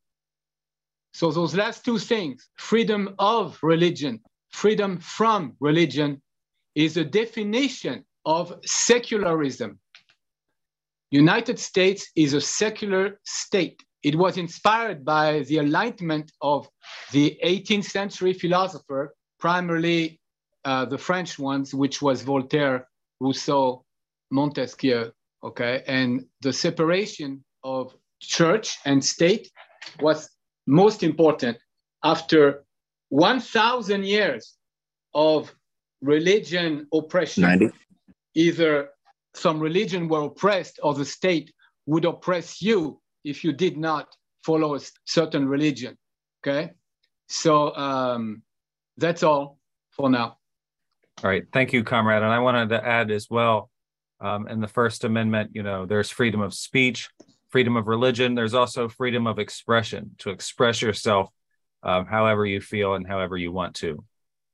[1.13, 6.21] So those last two things, freedom of religion, freedom from religion,
[6.75, 9.79] is a definition of secularism.
[11.11, 13.81] United States is a secular state.
[14.03, 16.69] It was inspired by the enlightenment of
[17.13, 20.21] the 18th century philosopher, primarily
[20.65, 22.89] uh, the French ones, which was Voltaire,
[23.21, 23.85] Rousseau,
[24.31, 25.13] Montesquieu,
[25.45, 25.83] okay?
[25.87, 29.51] And the separation of church and state
[30.01, 30.31] was
[30.67, 31.59] most important
[32.03, 32.65] after
[33.11, 34.55] 1,000 years
[35.15, 35.55] of
[36.01, 37.43] religion oppression.
[37.43, 37.71] 90.
[38.35, 38.89] Either
[39.35, 41.53] some religion were oppressed or the state
[41.87, 44.09] would oppress you if you did not
[44.45, 45.97] follow a certain religion.
[46.43, 46.73] Okay,
[47.29, 48.43] so um,
[48.97, 49.59] that's all
[49.91, 50.37] for now.
[51.23, 52.23] All right, thank you, comrade.
[52.23, 53.71] And I wanted to add as well,
[54.21, 57.11] um, in the First Amendment, you know, there's freedom of speech,
[57.51, 58.35] freedom of religion.
[58.35, 61.31] There's also freedom of expression to express yourself
[61.83, 64.05] um, however you feel and however you want to.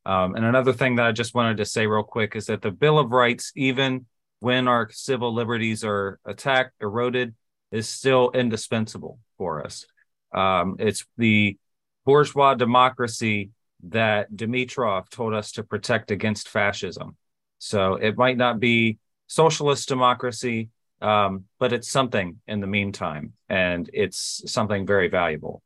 [0.04, 2.70] Um, and another thing that I just wanted to say real quick is that the
[2.70, 4.06] Bill of Rights, even
[4.40, 7.34] when our civil liberties are attacked, eroded,
[7.70, 9.86] is still indispensable for us.
[10.32, 11.58] Um, it's the
[12.04, 13.50] bourgeois democracy
[13.84, 17.16] that Dimitrov told us to protect against fascism.
[17.58, 18.98] So it might not be
[19.30, 25.62] socialist democracy, um, but it's something in the meantime, and it's something very valuable.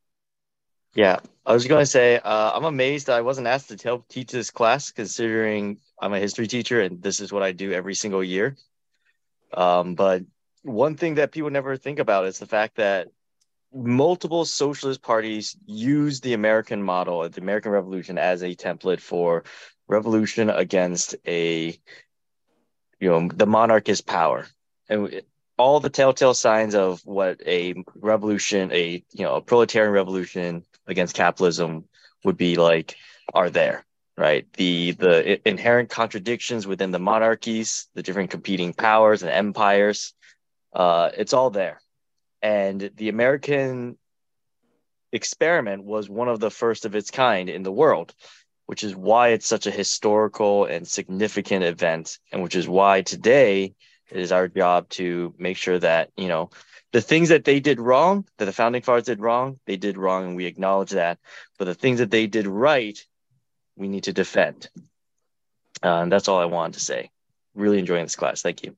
[0.94, 4.30] Yeah, I was going to say uh, I'm amazed I wasn't asked to tell, teach
[4.30, 8.22] this class, considering I'm a history teacher and this is what I do every single
[8.22, 8.56] year.
[9.52, 10.22] Um, but
[10.62, 13.08] one thing that people never think about is the fact that
[13.72, 19.42] multiple socialist parties use the American model, the American Revolution, as a template for
[19.88, 21.76] revolution against a,
[23.04, 24.46] you know, the monarchist power,
[24.88, 25.20] and
[25.58, 31.14] all the telltale signs of what a revolution, a you know, a proletarian revolution against
[31.14, 31.84] capitalism
[32.24, 32.96] would be like,
[33.34, 33.84] are there
[34.16, 34.46] right?
[34.54, 40.14] The the inherent contradictions within the monarchies, the different competing powers and empires,
[40.72, 41.82] uh, it's all there.
[42.40, 43.98] And the American
[45.12, 48.14] experiment was one of the first of its kind in the world,
[48.66, 53.74] which is why it's such a historical and significant event, and which is why today
[54.10, 56.50] it is our job to make sure that you know
[56.92, 60.26] the things that they did wrong, that the founding fathers did wrong, they did wrong,
[60.26, 61.18] and we acknowledge that.
[61.58, 62.96] But the things that they did right,
[63.76, 64.68] we need to defend.
[65.82, 67.10] Uh, and that's all I wanted to say.
[67.56, 68.42] Really enjoying this class.
[68.42, 68.76] Thank you.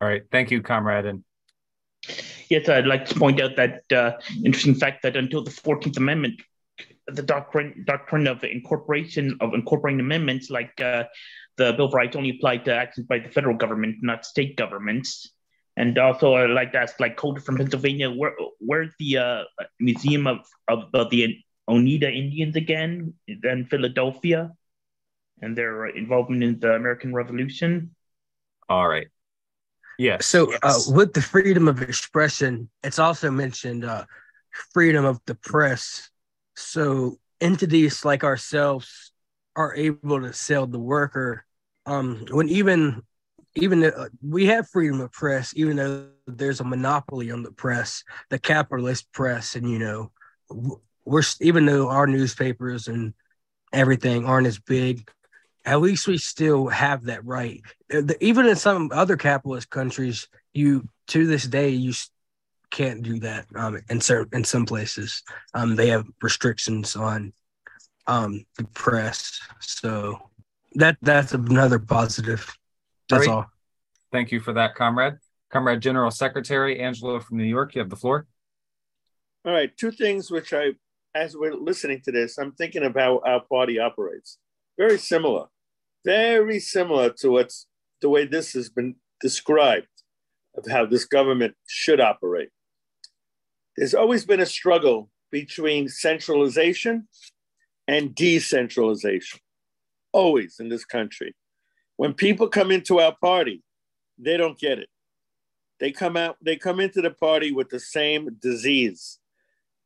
[0.00, 0.22] All right.
[0.32, 1.04] Thank you, comrade.
[1.04, 1.24] And
[2.48, 6.40] yes, I'd like to point out that uh, interesting fact that until the 14th Amendment,
[7.08, 11.04] the doctrine doctrine of incorporation of incorporating amendments like uh,
[11.56, 15.32] the Bill of Rights only applied to actions by the federal government, not state governments.
[15.76, 19.44] And also, I'd like to ask, like, Colter from Pennsylvania, where where's the uh,
[19.78, 24.50] museum of of the Oneida Indians again, then Philadelphia,
[25.40, 27.94] and their involvement in the American Revolution.
[28.68, 29.06] All right.
[29.98, 30.26] Yes.
[30.26, 30.60] So yes.
[30.62, 34.04] Uh, with the freedom of expression, it's also mentioned uh,
[34.72, 36.10] freedom of the press.
[36.58, 39.12] So entities like ourselves
[39.54, 41.44] are able to sell the worker.
[41.86, 43.02] Um, when even
[43.54, 48.04] even uh, we have freedom of press, even though there's a monopoly on the press,
[48.28, 50.10] the capitalist press, and you know
[51.04, 53.14] we're even though our newspapers and
[53.72, 55.08] everything aren't as big,
[55.64, 57.62] at least we still have that right.
[57.92, 61.92] Uh, even in some other capitalist countries, you to this day you
[62.70, 63.46] can't do that.
[63.54, 65.22] Um, in certain in some places,
[65.54, 67.32] um, they have restrictions on
[68.06, 69.40] um the press.
[69.60, 70.18] So
[70.74, 72.54] that that's another positive.
[73.08, 73.46] That's all.
[74.12, 75.14] Thank you for that, comrade.
[75.50, 78.26] Comrade General Secretary Angelo from New York, you have the floor.
[79.44, 80.72] All right, two things which I
[81.14, 84.38] as we're listening to this, I'm thinking of how our party operates.
[84.78, 85.46] Very similar,
[86.04, 87.66] very similar to what's
[88.00, 89.88] the way this has been described
[90.54, 92.50] of how this government should operate.
[93.78, 97.06] There's always been a struggle between centralization
[97.86, 99.38] and decentralization,
[100.12, 101.36] always in this country.
[101.96, 103.62] When people come into our party,
[104.18, 104.88] they don't get it.
[105.78, 109.20] They come out, they come into the party with the same disease.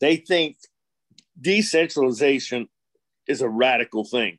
[0.01, 0.57] They think
[1.39, 2.69] decentralization
[3.29, 4.39] is a radical thing,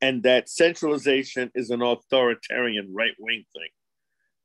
[0.00, 3.70] and that centralization is an authoritarian right wing thing.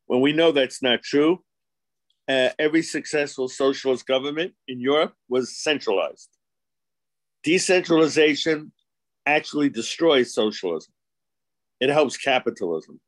[0.05, 1.43] When we know that's not true,
[2.29, 6.29] uh, every successful socialist government in Europe was centralized.
[7.43, 8.71] Decentralization
[9.25, 10.93] actually destroys socialism,
[11.79, 12.99] it helps capitalism.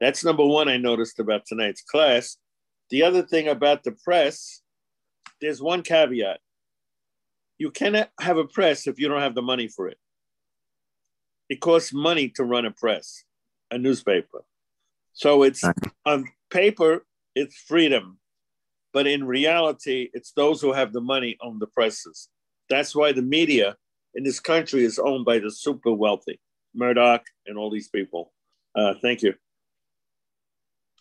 [0.00, 2.36] That's number one I noticed about tonight's class.
[2.90, 4.62] The other thing about the press,
[5.40, 6.40] there's one caveat
[7.62, 9.96] you cannot have a press if you don't have the money for it.
[11.48, 13.22] It costs money to run a press,
[13.70, 14.44] a newspaper.
[15.12, 15.62] So it's
[16.04, 17.06] on paper,
[17.36, 18.18] it's freedom.
[18.92, 22.28] But in reality, it's those who have the money own the presses.
[22.68, 23.76] That's why the media
[24.14, 26.40] in this country is owned by the super wealthy,
[26.74, 28.32] Murdoch and all these people.
[28.74, 29.34] Uh, thank you.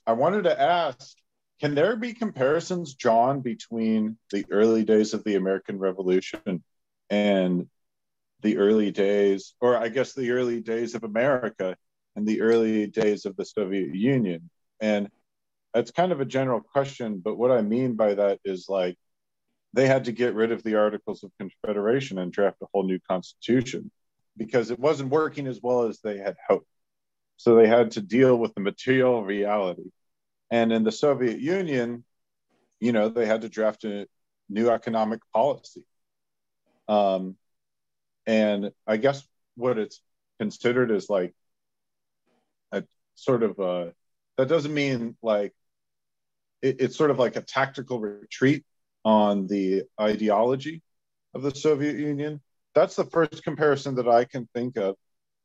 [0.08, 1.16] I wanted to ask
[1.62, 6.64] can there be comparisons, John, between the early days of the American Revolution
[7.12, 7.68] and
[8.42, 11.78] the early days, or I guess the early days of America
[12.16, 14.50] and the early days of the Soviet Union?
[14.80, 15.10] And
[15.74, 18.98] that's kind of a general question, but what I mean by that is like
[19.74, 23.00] they had to get rid of the Articles of Confederation and draft a whole new
[23.10, 23.92] constitution
[24.38, 26.68] because it wasn't working as well as they had hoped.
[27.38, 29.90] So they had to deal with the material reality
[30.52, 32.04] and in the Soviet Union,
[32.82, 34.06] you know, they had to draft a
[34.50, 35.86] new economic policy.
[36.90, 37.38] Um,
[38.28, 40.02] and I guess what it's
[40.40, 41.34] considered is like
[42.74, 42.84] a
[43.16, 43.94] sort of a,
[44.38, 45.54] that doesn't mean like
[46.62, 48.64] it, it's sort of like a tactical retreat
[49.04, 50.82] on the ideology
[51.34, 52.42] of the Soviet Union.
[52.76, 54.96] That's the first comparison that I can think of.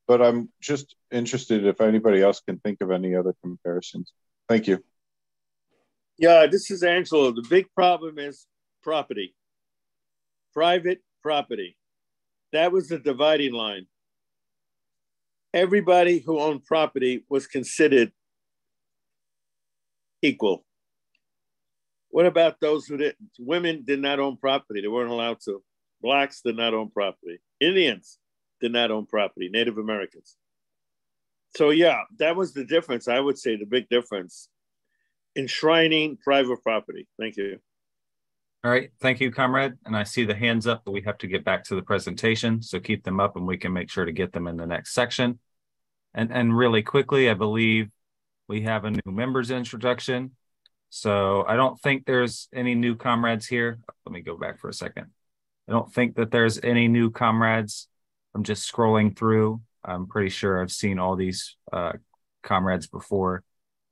[0.07, 4.13] but I'm just interested if anybody else can think of any other comparisons.
[4.49, 4.83] Thank you.
[6.19, 7.33] Yeah, this is Angelo.
[7.33, 8.47] The big problem is
[8.83, 9.35] property,
[10.55, 11.77] private property.
[12.53, 13.87] That was the dividing line.
[15.53, 18.13] Everybody who owned property was considered
[20.23, 20.66] equal.
[22.17, 23.29] What about those who didn't?
[23.39, 25.63] Women did not own property, they weren't allowed to.
[26.01, 27.41] Blacks did not own property.
[27.61, 28.17] Indians
[28.59, 30.35] did not own property, Native Americans.
[31.59, 33.07] So, yeah, that was the difference.
[33.07, 34.49] I would say the big difference
[35.37, 37.07] enshrining private property.
[37.21, 37.59] Thank you.
[38.65, 38.89] All right.
[38.99, 39.75] Thank you, comrade.
[39.85, 42.63] And I see the hands up, but we have to get back to the presentation.
[42.63, 44.95] So keep them up and we can make sure to get them in the next
[44.95, 45.39] section.
[46.15, 47.91] And, and really quickly, I believe
[48.49, 50.31] we have a new members introduction.
[50.97, 53.79] So I don't think there's any new comrades here.
[54.07, 55.09] Let me go back for a second.
[55.69, 57.87] I don't think that there's any new comrades.
[58.35, 59.61] I'm just scrolling through.
[59.85, 61.93] I'm pretty sure I've seen all these uh,
[62.43, 63.43] comrades before.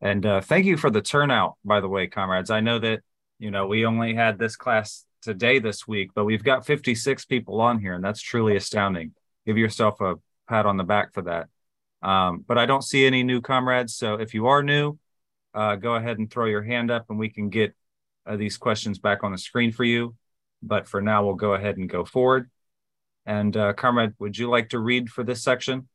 [0.01, 2.49] And uh, thank you for the turnout, by the way, comrades.
[2.51, 3.01] I know that,
[3.39, 7.61] you know, we only had this class today this week, but we've got 56 people
[7.61, 9.13] on here, and that's truly astounding.
[9.45, 10.15] Give yourself a
[10.49, 11.49] pat on the back for that.
[12.01, 13.95] Um, but I don't see any new comrades.
[13.95, 14.99] So if you are new,
[15.55, 17.75] uh, go ahead and throw your hand up and we can get
[18.27, 20.15] uh, these questions back on the screen for you.
[20.63, 22.51] But for now, we'll go ahead and go forward.
[23.27, 25.89] And uh, Comrade, would you like to read for this section?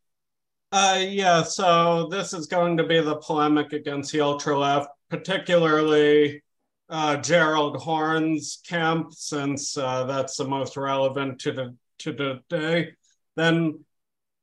[0.72, 6.43] Uh, yeah, so this is going to be the polemic against the ultra left, particularly
[6.89, 12.91] uh, Gerald Horne's camp, since uh, that's the most relevant to the to today.
[13.36, 13.84] Then,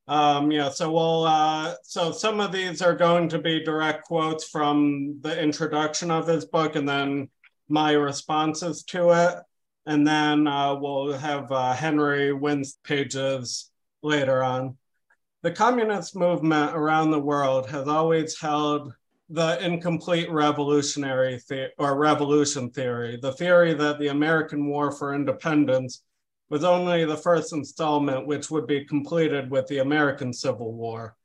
[0.07, 4.47] um, yeah, so we'll uh, so some of these are going to be direct quotes
[4.47, 7.29] from the introduction of his book, and then
[7.69, 9.43] my responses to it
[9.87, 13.71] and then uh, we'll have uh, Henry Wynn's pages
[14.03, 14.77] later on.
[15.43, 18.93] The communist movement around the world has always held
[19.29, 26.03] the incomplete revolutionary the- or revolution theory, the theory that the American War for Independence
[26.49, 31.15] was only the first installment, which would be completed with the American Civil War.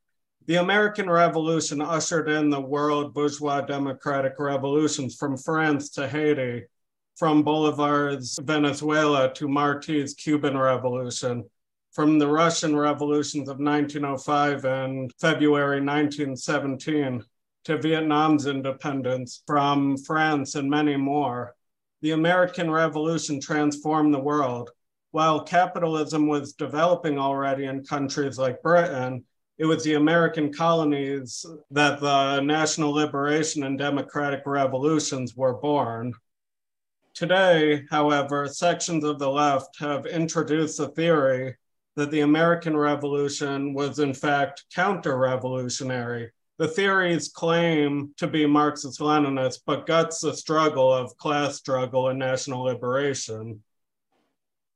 [0.46, 6.64] The American Revolution ushered in the world bourgeois democratic revolutions from France to Haiti,
[7.16, 11.44] from Bolivar's Venezuela to Marti's Cuban Revolution,
[11.92, 17.22] from the Russian revolutions of 1905 and February 1917
[17.64, 21.54] to Vietnam's independence, from France and many more.
[22.00, 24.70] The American Revolution transformed the world.
[25.12, 29.24] While capitalism was developing already in countries like Britain,
[29.58, 36.14] it was the American colonies that the national liberation and democratic revolutions were born.
[37.12, 41.56] Today, however, sections of the left have introduced a theory
[41.94, 46.30] that the American Revolution was in fact counter revolutionary.
[46.56, 52.18] The theories claim to be Marxist Leninist, but guts the struggle of class struggle and
[52.18, 53.62] national liberation.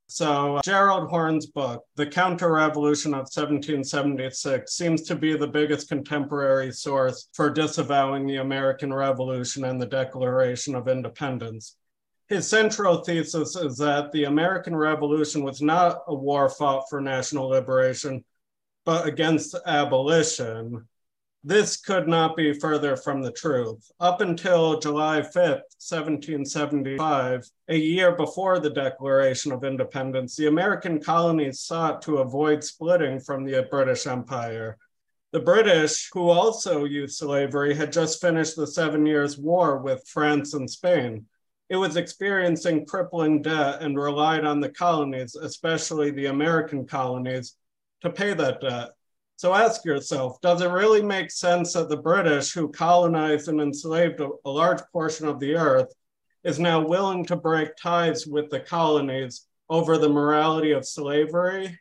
[0.09, 5.88] So, uh, Gerald Horne's book, The Counter Revolution of 1776, seems to be the biggest
[5.88, 11.76] contemporary source for disavowing the American Revolution and the Declaration of Independence
[12.28, 17.48] his central thesis is that the American Revolution was not a war fought for national
[17.48, 18.24] liberation,
[18.84, 20.88] but against abolition.
[21.47, 23.88] This could not be further from the truth.
[24.01, 31.61] Up until July 5th, 1775, a year before the Declaration of Independence, the American colonies
[31.61, 34.76] sought to avoid splitting from the British Empire.
[35.30, 40.53] The British, who also used slavery, had just finished the Seven Years' War with France
[40.53, 41.26] and Spain
[41.68, 47.57] it was experiencing crippling debt and relied on the colonies, especially the American colonies,
[48.03, 48.90] to pay that debt.
[49.37, 54.20] So ask yourself does it really make sense that the British, who colonized and enslaved
[54.20, 55.93] a, a large portion of the earth,
[56.43, 61.78] is now willing to break ties with the colonies over the morality of slavery?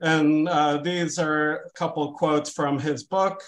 [0.00, 3.42] And uh, these are a couple quotes from his book.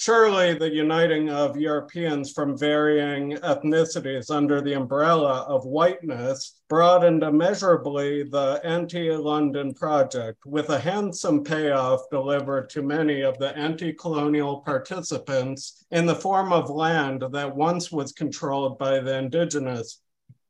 [0.00, 8.22] Surely the uniting of Europeans from varying ethnicities under the umbrella of whiteness broadened immeasurably
[8.22, 14.60] the anti London project, with a handsome payoff delivered to many of the anti colonial
[14.60, 20.00] participants in the form of land that once was controlled by the indigenous,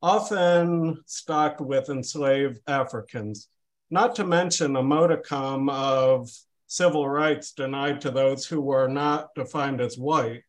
[0.02, 3.48] often stocked with enslaved Africans.
[3.88, 6.30] Not to mention a modicum of
[6.68, 10.42] civil rights denied to those who were not defined as white.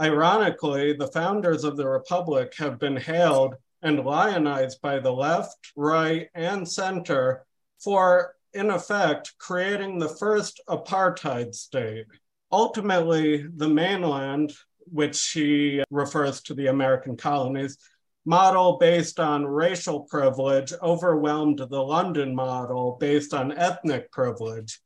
[0.00, 6.28] Ironically, the founders of the Republic have been hailed and lionized by the left, right,
[6.34, 7.44] and center
[7.78, 12.06] for in effect, creating the first apartheid state.
[12.50, 14.52] Ultimately, the mainland,
[14.86, 17.76] which she refers to the American colonies,
[18.24, 24.80] model based on racial privilege overwhelmed the London model based on ethnic privilege.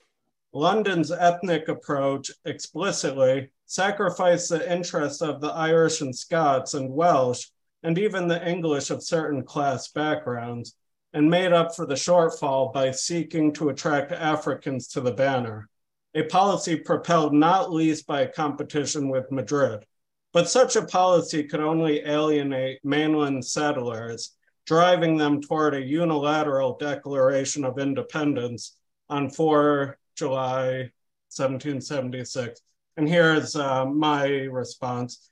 [0.52, 7.46] London's ethnic approach explicitly sacrificed the interests of the Irish and Scots and Welsh,
[7.84, 10.74] and even the English of certain class backgrounds,
[11.12, 15.68] and made up for the shortfall by seeking to attract Africans to the banner,
[16.14, 19.86] a policy propelled not least by competition with Madrid.
[20.32, 24.36] But such a policy could only alienate mainland settlers,
[24.66, 28.76] driving them toward a unilateral declaration of independence
[29.08, 30.90] on 4 July
[31.34, 32.60] 1776.
[32.98, 35.30] And here's uh, my response.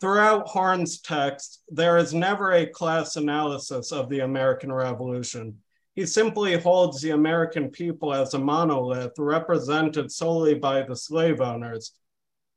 [0.00, 5.58] Throughout Horne's text, there is never a class analysis of the American Revolution.
[5.94, 11.92] He simply holds the American people as a monolith represented solely by the slave owners.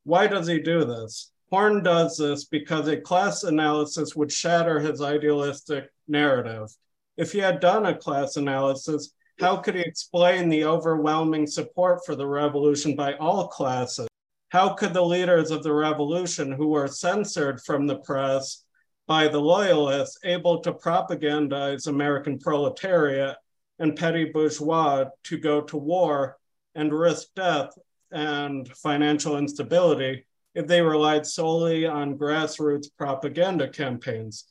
[0.04, 1.32] Why does he do this?
[1.50, 6.70] Horne does this because a class analysis would shatter his idealistic narrative.
[7.18, 12.16] If he had done a class analysis, how could he explain the overwhelming support for
[12.16, 14.08] the revolution by all classes?
[14.50, 18.66] How could the leaders of the revolution, who were censored from the press
[19.08, 23.38] by the loyalists, able to propagandize American proletariat
[23.80, 26.38] and petty bourgeois to go to war
[26.76, 27.72] and risk death
[28.12, 34.46] and financial instability if they relied solely on grassroots propaganda campaigns?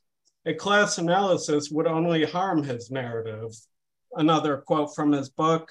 [0.47, 3.53] A class analysis would only harm his narrative
[4.15, 5.71] another quote from his book.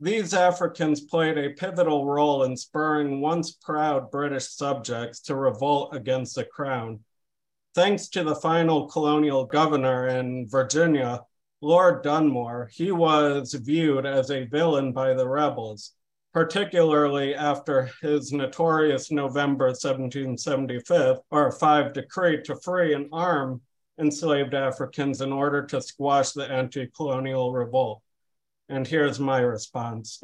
[0.00, 6.34] These Africans played a pivotal role in spurring once proud British subjects to revolt against
[6.34, 7.00] the crown.
[7.74, 11.22] Thanks to the final colonial governor in Virginia,
[11.62, 15.92] Lord Dunmore, he was viewed as a villain by the rebels,
[16.34, 23.62] particularly after his notorious November 1775 or 5 decree to free and arm
[23.98, 28.02] enslaved Africans in order to squash the anti colonial revolt.
[28.68, 30.20] And here's my response.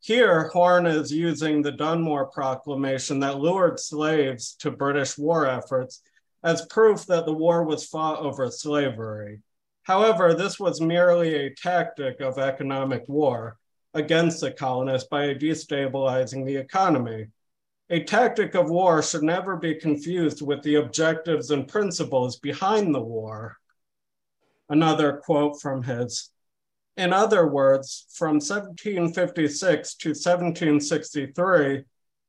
[0.00, 6.02] Here, Horne is using the Dunmore Proclamation that lured slaves to British war efforts
[6.44, 9.40] as proof that the war was fought over slavery.
[9.82, 13.58] However, this was merely a tactic of economic war
[13.94, 17.28] against the colonists by destabilizing the economy.
[17.90, 23.00] A tactic of war should never be confused with the objectives and principles behind the
[23.00, 23.56] war.
[24.68, 26.30] Another quote from his.
[26.98, 31.84] In other words, from 1756 to 1763,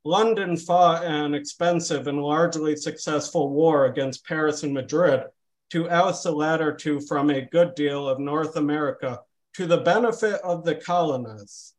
[0.06, 5.24] London fought an expensive and largely successful war against Paris and Madrid
[5.72, 9.20] to oust the latter two from a good deal of North America
[9.56, 11.74] to the benefit of the colonists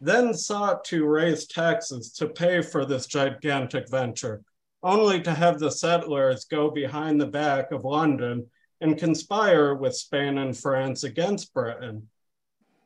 [0.00, 4.42] then sought to raise taxes to pay for this gigantic venture,
[4.82, 8.46] only to have the settlers go behind the back of London
[8.80, 12.08] and conspire with Spain and France against Britain.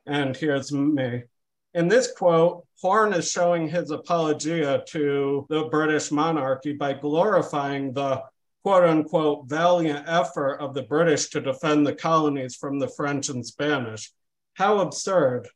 [0.07, 1.25] And here's me.
[1.75, 8.23] In this quote, Horne is showing his apologia to the British monarchy by glorifying the
[8.63, 13.47] quote unquote valiant effort of the British to defend the colonies from the French and
[13.47, 14.11] Spanish.
[14.55, 15.49] How absurd.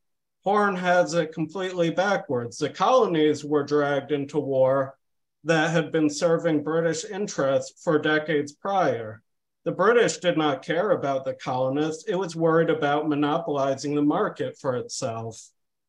[0.45, 2.59] Horne has it completely backwards.
[2.59, 4.97] The colonies were dragged into war
[5.45, 9.23] that had been serving British interests for decades prior.
[9.65, 14.59] The British did not care about the colonists, it was worried about monopolizing the market
[14.59, 15.43] for itself.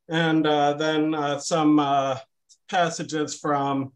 [0.07, 2.17] And uh, then uh, some uh,
[2.69, 3.91] passages from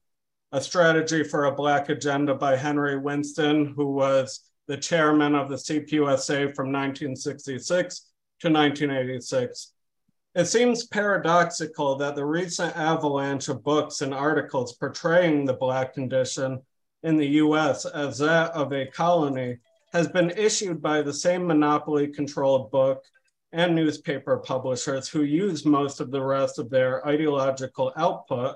[0.52, 5.56] A Strategy for a Black Agenda by Henry Winston, who was the chairman of the
[5.56, 9.74] CPUSA from 1966 to 1986.
[10.36, 16.62] It seems paradoxical that the recent avalanche of books and articles portraying the Black condition
[17.02, 19.58] in the US as that of a colony
[19.92, 23.04] has been issued by the same monopoly controlled book
[23.54, 28.56] and newspaper publishers who use most of the rest of their ideological output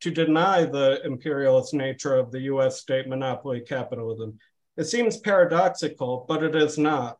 [0.00, 4.38] to deny the imperialist nature of the US state monopoly capitalism.
[4.76, 7.18] It seems paradoxical, but it is not.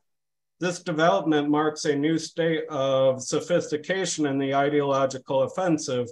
[0.61, 6.09] This development marks a new state of sophistication in the ideological offensive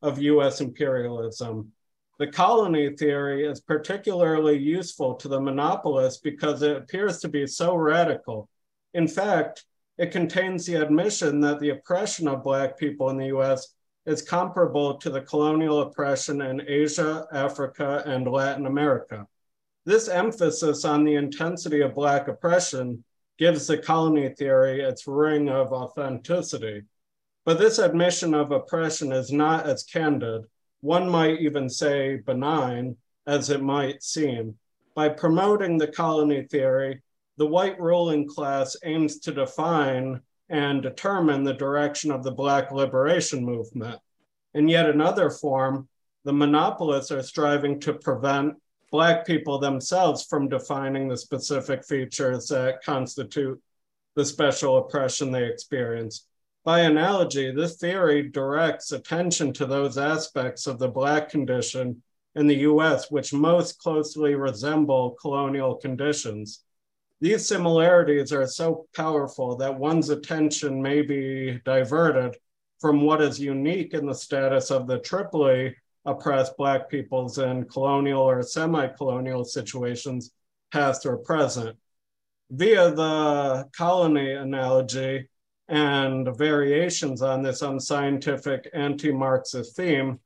[0.00, 1.72] of US imperialism.
[2.18, 7.74] The colony theory is particularly useful to the monopolists because it appears to be so
[7.74, 8.48] radical.
[8.94, 9.64] In fact,
[9.98, 13.74] it contains the admission that the oppression of Black people in the US
[14.06, 19.26] is comparable to the colonial oppression in Asia, Africa, and Latin America.
[19.84, 23.04] This emphasis on the intensity of Black oppression
[23.42, 26.80] gives the colony theory its ring of authenticity.
[27.44, 30.44] But this admission of oppression is not as candid,
[30.80, 34.54] one might even say benign, as it might seem.
[34.94, 37.02] By promoting the colony theory,
[37.36, 43.44] the white ruling class aims to define and determine the direction of the Black liberation
[43.44, 43.98] movement.
[44.54, 45.88] In yet another form,
[46.22, 48.54] the monopolists are striving to prevent
[48.92, 53.58] Black people themselves from defining the specific features that constitute
[54.16, 56.26] the special oppression they experience.
[56.62, 62.02] By analogy, this theory directs attention to those aspects of the Black condition
[62.34, 66.62] in the US which most closely resemble colonial conditions.
[67.22, 72.36] These similarities are so powerful that one's attention may be diverted
[72.78, 78.22] from what is unique in the status of the triply oppressed Black peoples in colonial
[78.22, 80.32] or semi colonial situations,
[80.72, 81.76] past or present.
[82.50, 85.28] Via the colony analogy
[85.68, 90.20] and variations on this unscientific anti Marxist theme,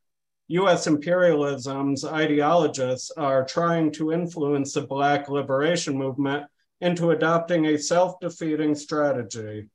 [0.49, 6.47] US imperialism's ideologists are trying to influence the Black liberation movement
[6.81, 9.69] into adopting a self defeating strategy.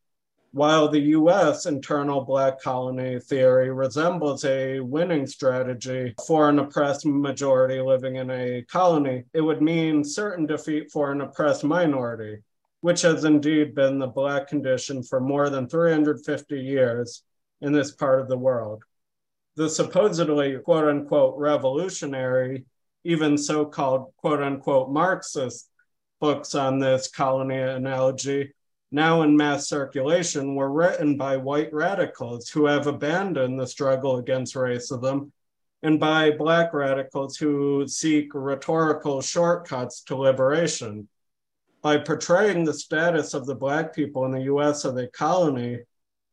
[0.54, 7.80] While the US internal Black colony theory resembles a winning strategy for an oppressed majority
[7.80, 12.40] living in a colony, it would mean certain defeat for an oppressed minority,
[12.82, 17.24] which has indeed been the Black condition for more than 350 years
[17.62, 18.84] in this part of the world.
[19.56, 22.66] The supposedly quote unquote revolutionary,
[23.06, 25.70] even so called quote unquote Marxist
[26.20, 28.52] books on this colony analogy,
[28.92, 34.56] now in mass circulation, were written by white radicals who have abandoned the struggle against
[34.56, 35.32] racism
[35.84, 41.08] and by Black radicals who seek rhetorical shortcuts to liberation.
[41.82, 45.80] By portraying the status of the Black people in the US as a colony,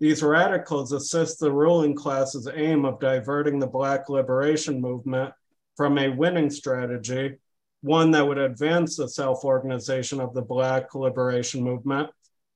[0.00, 5.32] these radicals assist the ruling class's aim of diverting the Black liberation movement
[5.76, 7.36] from a winning strategy
[7.80, 12.10] one that would advance the self organization of the Black liberation movement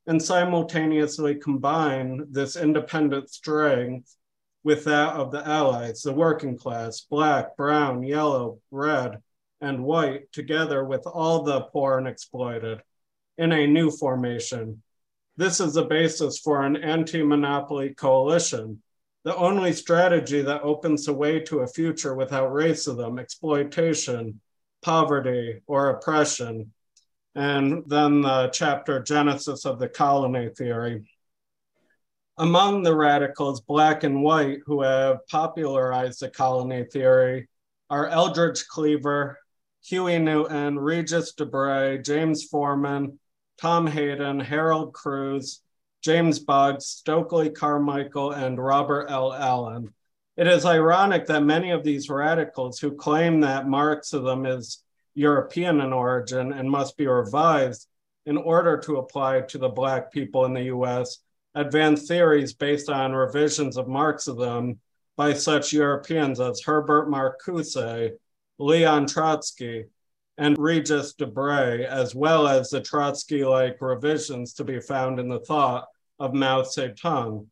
[0.07, 4.17] and simultaneously combine this independent strength
[4.65, 9.23] with that of the Allies, the working class, Black, brown, yellow, red,
[9.61, 12.81] and white, together with all the poor and exploited
[13.39, 14.83] in a new formation.
[15.37, 18.83] This is the basis for an anti monopoly coalition,
[19.25, 24.41] the only strategy that opens the way to a future without racism, exploitation,
[24.83, 26.73] poverty or oppression.
[27.35, 31.09] And then the chapter Genesis of the Colony Theory.
[32.39, 37.49] Among the radicals, black and white, who have popularized the colony theory
[37.91, 39.39] are Eldridge Cleaver,
[39.85, 43.19] Huey Newton, Regis Debray, James Forman,
[43.59, 45.61] Tom Hayden, Harold Cruse,
[46.03, 49.33] James Boggs, Stokely Carmichael, and Robert L.
[49.33, 49.93] Allen.
[50.37, 54.83] It is ironic that many of these radicals who claim that Marxism is
[55.15, 57.87] European in origin and must be revised
[58.27, 61.19] in order to apply to the Black people in the US
[61.55, 64.79] advanced theories based on revisions of Marxism
[65.17, 68.13] by such Europeans as Herbert Marcuse,
[68.59, 69.85] Leon Trotsky,
[70.39, 75.41] and Regis Debray, as well as the Trotsky like revisions to be found in the
[75.41, 75.87] thought
[76.19, 77.47] of Mao Zedong.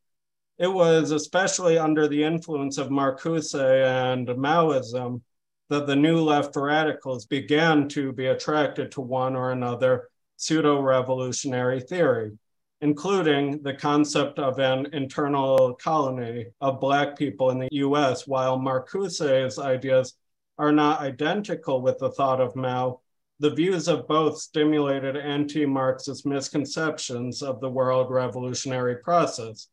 [0.58, 5.22] It was especially under the influence of Marcuse and Maoism
[5.70, 11.80] that the new left radicals began to be attracted to one or another pseudo revolutionary
[11.80, 12.36] theory,
[12.80, 19.60] including the concept of an internal colony of Black people in the US, while Marcuse's
[19.60, 20.14] ideas
[20.58, 23.00] are not identical with the thought of Mao.
[23.38, 29.68] The views of both stimulated anti Marxist misconceptions of the world revolutionary process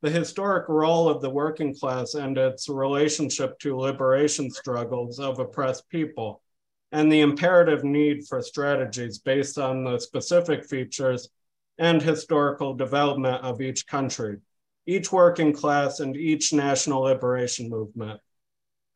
[0.00, 5.88] the historic role of the working class and its relationship to liberation struggles of oppressed
[5.88, 6.40] people,
[6.92, 11.28] and the imperative need for strategies based on the specific features
[11.78, 14.38] and historical development of each country,
[14.86, 18.20] each working class, and each national liberation movement.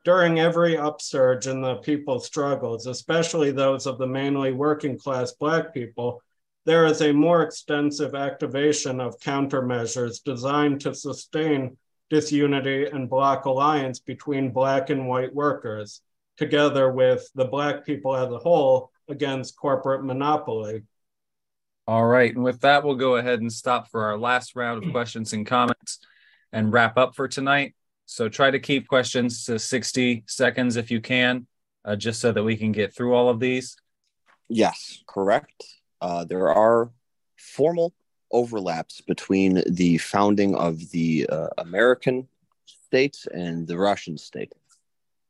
[0.04, 5.72] During every upsurge in the people's struggles, especially those of the mainly working class Black
[5.72, 6.22] people,
[6.64, 11.76] there is a more extensive activation of countermeasures designed to sustain
[12.08, 16.02] disunity and block alliance between Black and white workers,
[16.36, 20.82] together with the Black people as a whole against corporate monopoly.
[21.88, 22.32] All right.
[22.32, 25.44] And with that, we'll go ahead and stop for our last round of questions and
[25.44, 25.98] comments
[26.52, 27.74] and wrap up for tonight.
[28.06, 31.46] So try to keep questions to 60 seconds if you can,
[31.84, 33.76] uh, just so that we can get through all of these.
[34.48, 35.64] Yes, correct.
[36.02, 36.90] Uh, there are
[37.38, 37.94] formal
[38.32, 42.26] overlaps between the founding of the uh, American
[42.66, 44.52] states and the Russian state.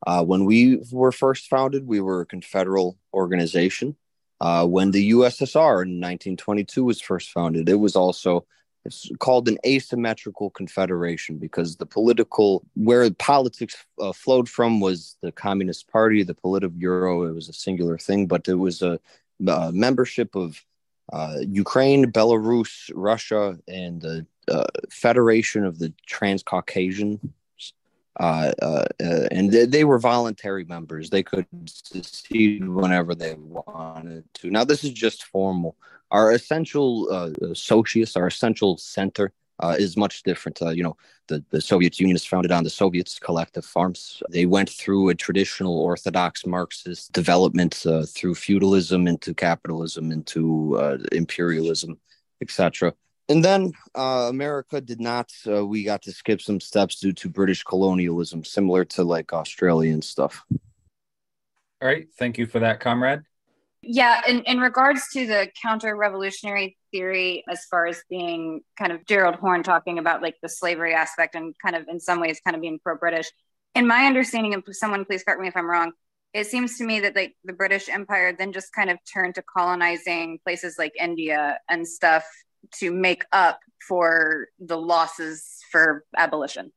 [0.06, 3.96] Uh, when we were first founded, we were a confederal organization.
[4.40, 8.46] Uh, when the USSR in 1922 was first founded, it was also
[8.84, 15.30] it's called an asymmetrical confederation because the political where politics uh, flowed from was the
[15.30, 17.28] Communist Party, the Politburo.
[17.28, 18.98] It was a singular thing, but it was a,
[19.48, 20.62] a membership of
[21.12, 27.32] uh, Ukraine, Belarus, Russia, and the uh, Federation of the Transcaucasian
[28.20, 31.08] uh, uh, uh, and they, they, were voluntary members.
[31.08, 34.50] They could secede whenever they wanted to.
[34.50, 35.76] Now, this is just formal.
[36.10, 39.32] Our essential uh, socius, our essential center,
[39.62, 40.60] uh, is much different.
[40.60, 40.96] Uh, you know,
[41.28, 44.22] the, the Soviet Union is founded on the Soviets' collective farms.
[44.28, 50.76] They went through a traditional Orthodox Marxist development through feudalism into capitalism into
[51.12, 51.98] imperialism,
[52.40, 52.92] etc
[53.28, 55.32] and then uh, America did not.
[55.46, 60.02] Uh, we got to skip some steps due to British colonialism, similar to like Australian
[60.02, 60.44] stuff.
[61.80, 63.22] All right, thank you for that, comrade.
[63.82, 69.04] Yeah, in, in regards to the counter revolutionary theory, as far as being kind of
[69.06, 72.54] Gerald Horne talking about like the slavery aspect and kind of in some ways kind
[72.54, 73.28] of being pro British,
[73.74, 75.92] in my understanding, of someone please correct me if I'm wrong,
[76.32, 79.42] it seems to me that like the British Empire then just kind of turned to
[79.42, 82.24] colonizing places like India and stuff
[82.76, 83.58] to make up
[83.88, 86.72] for the losses for abolition?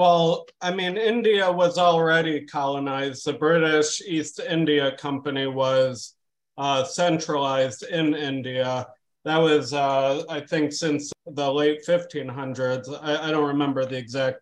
[0.00, 3.26] Well, I mean, India was already colonized.
[3.26, 6.14] The British East India Company was
[6.56, 8.86] uh, centralized in India.
[9.26, 12.88] That was, uh, I think, since the late 1500s.
[13.02, 14.40] I, I don't remember the exact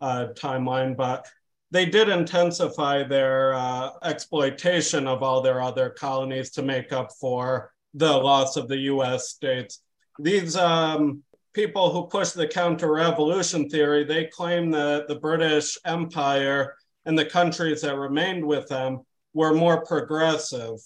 [0.00, 1.26] uh, timeline, but
[1.72, 7.72] they did intensify their uh, exploitation of all their other colonies to make up for
[7.94, 9.80] the loss of the US states.
[10.20, 16.74] These um, people who push the counter revolution theory, they claim that the British Empire
[17.04, 19.00] and the countries that remained with them
[19.34, 20.78] were more progressive.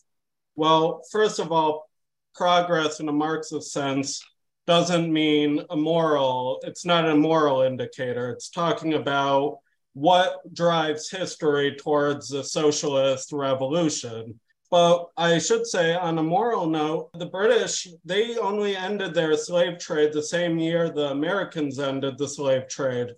[0.54, 1.88] Well, first of all,
[2.34, 4.22] progress in a Marxist sense
[4.66, 8.30] doesn't mean a moral, it's not a moral indicator.
[8.30, 9.58] It's talking about
[9.92, 14.40] what drives history towards the socialist revolution.
[14.70, 19.78] But I should say, on a moral note, the British, they only ended their slave
[19.78, 23.14] trade the same year the Americans ended the slave trade.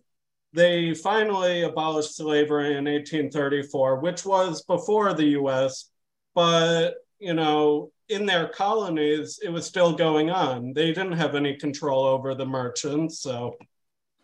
[0.53, 5.91] They finally abolished slavery in 1834, which was before the US,
[6.35, 10.73] but, you know, in their colonies, it was still going on.
[10.73, 13.21] They didn't have any control over the merchants.
[13.21, 13.57] So,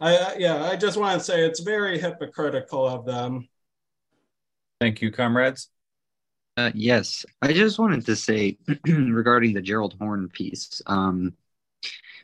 [0.00, 3.48] I, yeah, I just want to say it's very hypocritical of them.
[4.80, 5.70] Thank you, comrades.
[6.56, 10.80] Uh, yes, I just wanted to say regarding the Gerald Horne piece.
[10.86, 11.34] Um,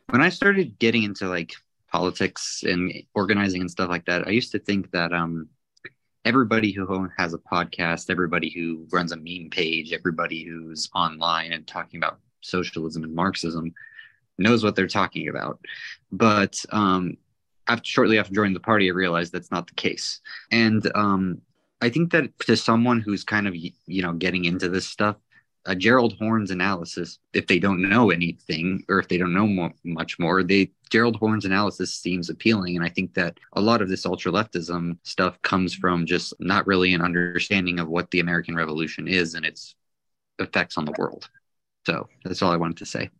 [0.09, 1.53] when I started getting into like
[1.93, 5.49] politics and organizing and stuff like that, I used to think that um,
[6.25, 11.67] everybody who has a podcast, everybody who runs a meme page, everybody who's online and
[11.67, 13.75] talking about socialism and Marxism
[14.39, 15.59] knows what they're talking about.
[16.13, 17.17] But um,
[17.67, 20.21] after, shortly after joining the party, I realized that's not the case.
[20.53, 21.43] And um,
[21.81, 25.17] I think that to someone who's kind of you know getting into this stuff,
[25.67, 29.73] uh, Gerald Horne's analysis, if they don't know anything or if they don't know mo-
[29.85, 33.89] much more, they Gerald Horne's analysis seems appealing, and I think that a lot of
[33.89, 38.57] this ultra leftism stuff comes from just not really an understanding of what the American
[38.57, 39.75] Revolution is and its
[40.39, 41.29] effects on the world.
[41.87, 43.11] So that's all I wanted to say.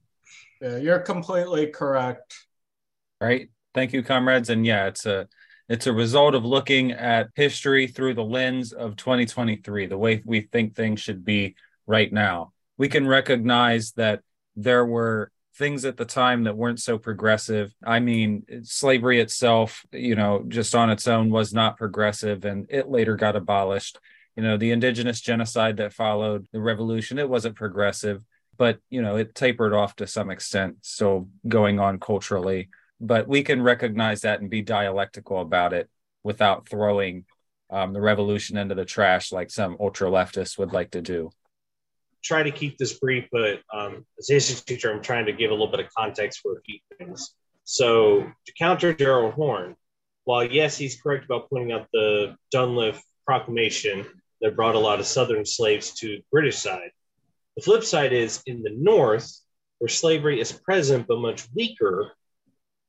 [0.61, 2.47] Yeah, you're completely correct.
[3.21, 3.49] All right.
[3.75, 4.51] Thank you, comrades.
[4.51, 5.29] And yeah, it's a
[5.71, 10.41] it's a result of looking at history through the lens of 2023, the way we
[10.41, 11.55] think things should be
[11.87, 12.53] right now.
[12.77, 14.23] We can recognize that
[14.57, 17.73] there were things at the time that weren't so progressive.
[17.85, 22.89] I mean, slavery itself, you know, just on its own was not progressive and it
[22.89, 23.97] later got abolished.
[24.35, 28.25] You know, the indigenous genocide that followed the revolution, it wasn't progressive,
[28.57, 30.79] but, you know, it tapered off to some extent.
[30.83, 32.71] So going on culturally
[33.01, 35.89] but we can recognize that and be dialectical about it
[36.23, 37.25] without throwing
[37.71, 41.31] um, the revolution into the trash like some ultra leftists would like to do.
[42.23, 45.51] Try to keep this brief, but um, as a history teacher, I'm trying to give
[45.51, 47.35] a little bit of context for a few things.
[47.65, 49.77] So, to counter Gerald Horne,
[50.25, 54.05] while yes, he's correct about pointing out the Dunlop Proclamation
[54.41, 56.91] that brought a lot of Southern slaves to the British side,
[57.57, 59.33] the flip side is in the North,
[59.79, 62.13] where slavery is present but much weaker,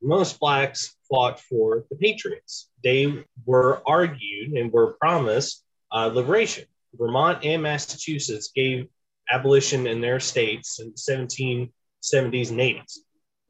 [0.01, 2.69] most blacks fought for the Patriots.
[2.83, 6.65] They were argued and were promised uh, liberation.
[6.93, 8.87] Vermont and Massachusetts gave
[9.31, 11.69] abolition in their states in the
[12.03, 12.97] 1770s and 80s.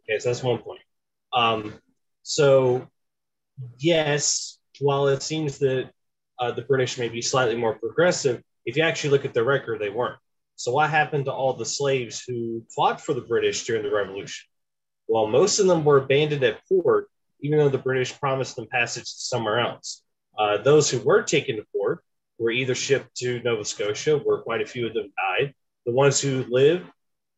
[0.03, 0.81] Okay, so that's one point.
[1.33, 1.73] Um,
[2.23, 2.87] so,
[3.77, 5.89] yes, while it seems that
[6.39, 9.79] uh, the British may be slightly more progressive, if you actually look at the record,
[9.79, 10.19] they weren't.
[10.55, 14.47] So, what happened to all the slaves who fought for the British during the Revolution?
[15.12, 17.09] Well, most of them were abandoned at port,
[17.41, 20.03] even though the British promised them passage to somewhere else.
[20.39, 22.01] Uh, those who were taken to port
[22.39, 25.53] were either shipped to Nova Scotia, where quite a few of them died.
[25.86, 26.86] The ones who lived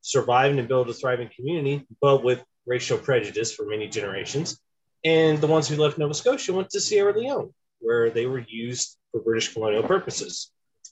[0.02, 4.60] survived and built a thriving community, but with racial prejudice for many generations.
[5.04, 9.00] And the ones who left Nova Scotia went to Sierra Leone, where they were used
[9.12, 10.52] for British colonial purposes.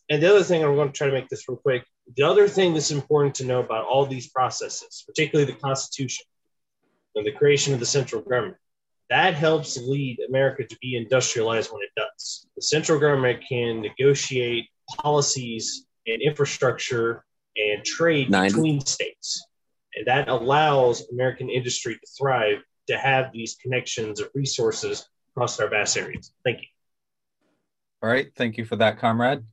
[0.10, 1.86] And the other thing, I'm going to try to make this real quick.
[2.18, 6.26] The other thing that's important to know about all these processes, particularly the Constitution
[7.16, 8.57] and the creation of the central government,
[9.09, 12.47] that helps lead America to be industrialized when it does.
[12.55, 17.24] The central government can negotiate policies and infrastructure
[17.57, 18.53] and trade 90.
[18.53, 19.45] between states.
[19.95, 25.68] And that allows American industry to thrive to have these connections of resources across our
[25.68, 26.32] vast areas.
[26.45, 26.68] Thank you.
[28.01, 28.32] All right.
[28.36, 29.43] Thank you for that, comrade.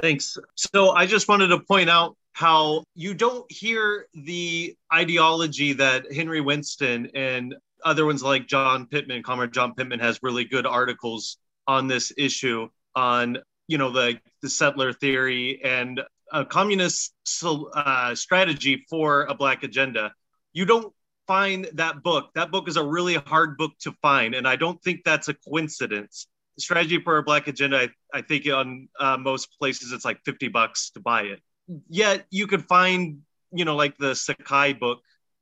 [0.00, 0.38] Thanks.
[0.54, 6.40] So I just wanted to point out how you don't hear the ideology that Henry
[6.40, 7.54] Winston and
[7.84, 12.68] other ones like John Pittman, Comrade John Pittman has really good articles on this issue
[12.94, 16.00] on, you know, the, the settler theory and
[16.32, 20.12] a communist uh, strategy for a black agenda.
[20.52, 20.92] You don't
[21.26, 22.30] find that book.
[22.34, 25.34] That book is a really hard book to find, and I don't think that's a
[25.34, 26.26] coincidence.
[26.58, 30.48] Strategy for a black agenda, I, I think on uh, most places it's like 50
[30.48, 31.40] bucks to buy it.
[31.88, 33.20] Yet you could find,
[33.52, 35.00] you know, like the Sakai book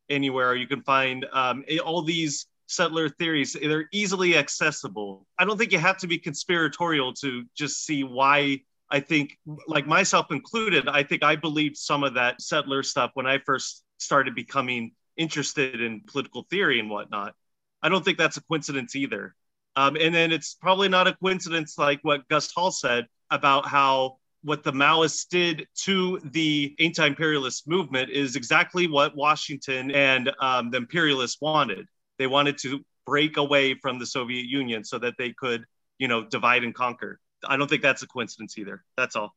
[0.09, 0.55] anywhere.
[0.55, 3.57] You can find um, all these settler theories.
[3.61, 5.27] They're easily accessible.
[5.39, 8.61] I don't think you have to be conspiratorial to just see why
[8.91, 13.27] I think, like myself included, I think I believed some of that settler stuff when
[13.27, 17.35] I first started becoming interested in political theory and whatnot.
[17.83, 19.35] I don't think that's a coincidence either.
[19.75, 24.19] Um, and then it's probably not a coincidence, like what Gus Hall said about how
[24.47, 30.77] what the Maoists did to the anti-imperialist movement is exactly what Washington and um, the
[30.77, 31.89] imperialists wanted.
[32.21, 35.65] They wanted to break away from the Soviet Union so that they could,
[35.99, 37.19] you know, divide and conquer.
[37.45, 38.85] I don't think that's a coincidence either.
[38.97, 39.35] That's all.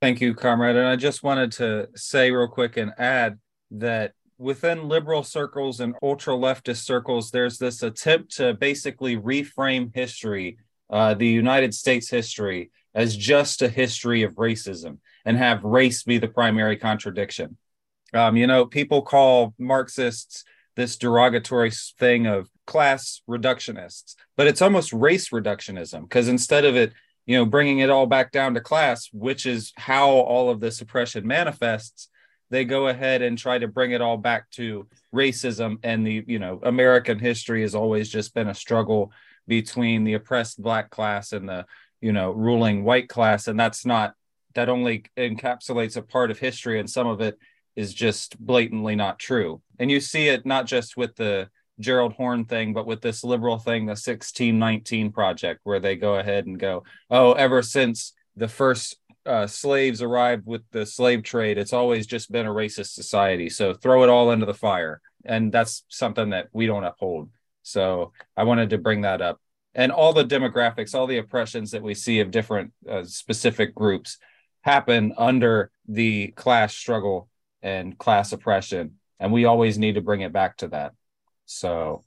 [0.00, 0.74] Thank you, comrade.
[0.74, 3.38] And I just wanted to say real quick and add
[3.70, 10.58] that within liberal circles and ultra leftist circles, there's this attempt to basically reframe history,
[10.90, 16.18] uh, the United States history, as just a history of racism and have race be
[16.18, 17.56] the primary contradiction.
[18.12, 20.44] Um, you know, people call Marxists
[20.76, 26.92] this derogatory thing of class reductionists, but it's almost race reductionism because instead of it,
[27.26, 30.80] you know, bringing it all back down to class, which is how all of this
[30.80, 32.08] oppression manifests,
[32.50, 36.38] they go ahead and try to bring it all back to racism and the, you
[36.38, 39.12] know, American history has always just been a struggle
[39.46, 41.64] between the oppressed black class and the,
[42.02, 43.48] you know, ruling white class.
[43.48, 44.14] And that's not,
[44.54, 47.38] that only encapsulates a part of history and some of it
[47.74, 49.62] is just blatantly not true.
[49.78, 51.48] And you see it not just with the
[51.80, 56.46] Gerald Horne thing, but with this liberal thing, the 1619 project, where they go ahead
[56.46, 61.72] and go, oh, ever since the first uh, slaves arrived with the slave trade, it's
[61.72, 63.48] always just been a racist society.
[63.48, 65.00] So throw it all into the fire.
[65.24, 67.30] And that's something that we don't uphold.
[67.62, 69.40] So I wanted to bring that up.
[69.74, 74.18] And all the demographics, all the oppressions that we see of different uh, specific groups
[74.60, 77.28] happen under the class struggle
[77.62, 78.98] and class oppression.
[79.18, 80.92] And we always need to bring it back to that.
[81.46, 82.04] So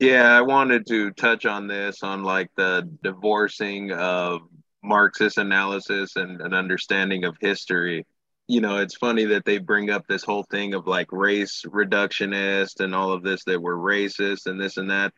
[0.00, 4.42] yeah, I wanted to touch on this on like the divorcing of
[4.82, 8.04] Marxist analysis and an understanding of history.
[8.48, 12.80] You know, it's funny that they bring up this whole thing of like race reductionist
[12.80, 15.14] and all of this that we're racist and this and that.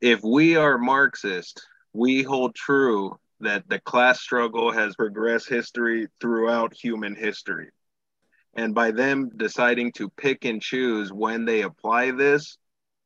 [0.00, 6.72] If we are Marxist, we hold true that the class struggle has progressed history throughout
[6.72, 7.70] human history.
[8.54, 12.58] And by them deciding to pick and choose when they apply this,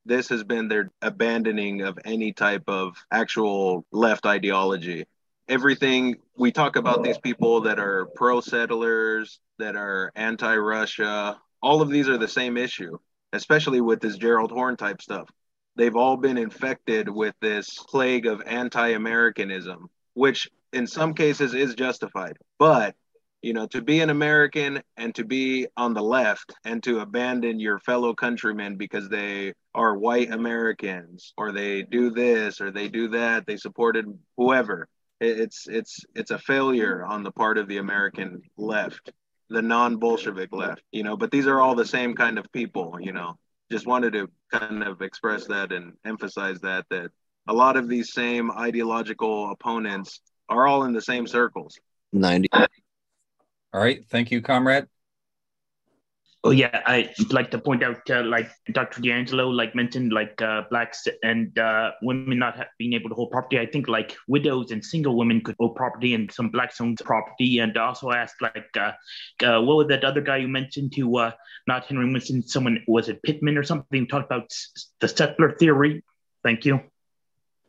[0.05, 5.07] this has been their abandoning of any type of actual left ideology.
[5.49, 11.81] Everything we talk about these people that are pro settlers, that are anti Russia, all
[11.81, 12.99] of these are the same issue,
[13.33, 15.31] especially with this Gerald Horne type stuff.
[15.77, 21.75] They've all been infected with this plague of anti Americanism, which in some cases is
[21.75, 22.37] justified.
[22.59, 22.95] But
[23.43, 27.59] you know, to be an American and to be on the left and to abandon
[27.59, 33.09] your fellow countrymen because they are white Americans or they do this or they do
[33.09, 34.07] that, they supported
[34.37, 34.89] whoever.
[35.21, 39.11] It's it's it's a failure on the part of the American left.
[39.49, 41.17] the non-Bolshevik left, you know.
[41.17, 43.39] But these are all the same kind of people, you know.
[43.73, 47.11] Just wanted to kind of express that and emphasize that that
[47.49, 50.21] a lot of these same ideological opponents
[50.51, 51.79] are all in the same circles.
[52.13, 52.51] 90.
[52.53, 52.67] All
[53.73, 54.05] right.
[54.11, 54.89] Thank you, comrade.
[56.45, 59.01] Oh yeah, I'd like to point out, uh, like Dr.
[59.01, 63.61] D'Angelo, like mentioned, like uh, blacks and uh, women not being able to hold property.
[63.61, 67.61] I think like widows and single women could hold property, and some blacks owned property.
[67.61, 68.91] And also asked like, uh,
[69.45, 71.31] uh, what was that other guy you mentioned to uh,
[71.69, 72.43] not Henry Winston?
[72.43, 74.09] Someone was it Pittman or something?
[74.09, 76.03] Talked about s- the settler theory.
[76.43, 76.81] Thank you.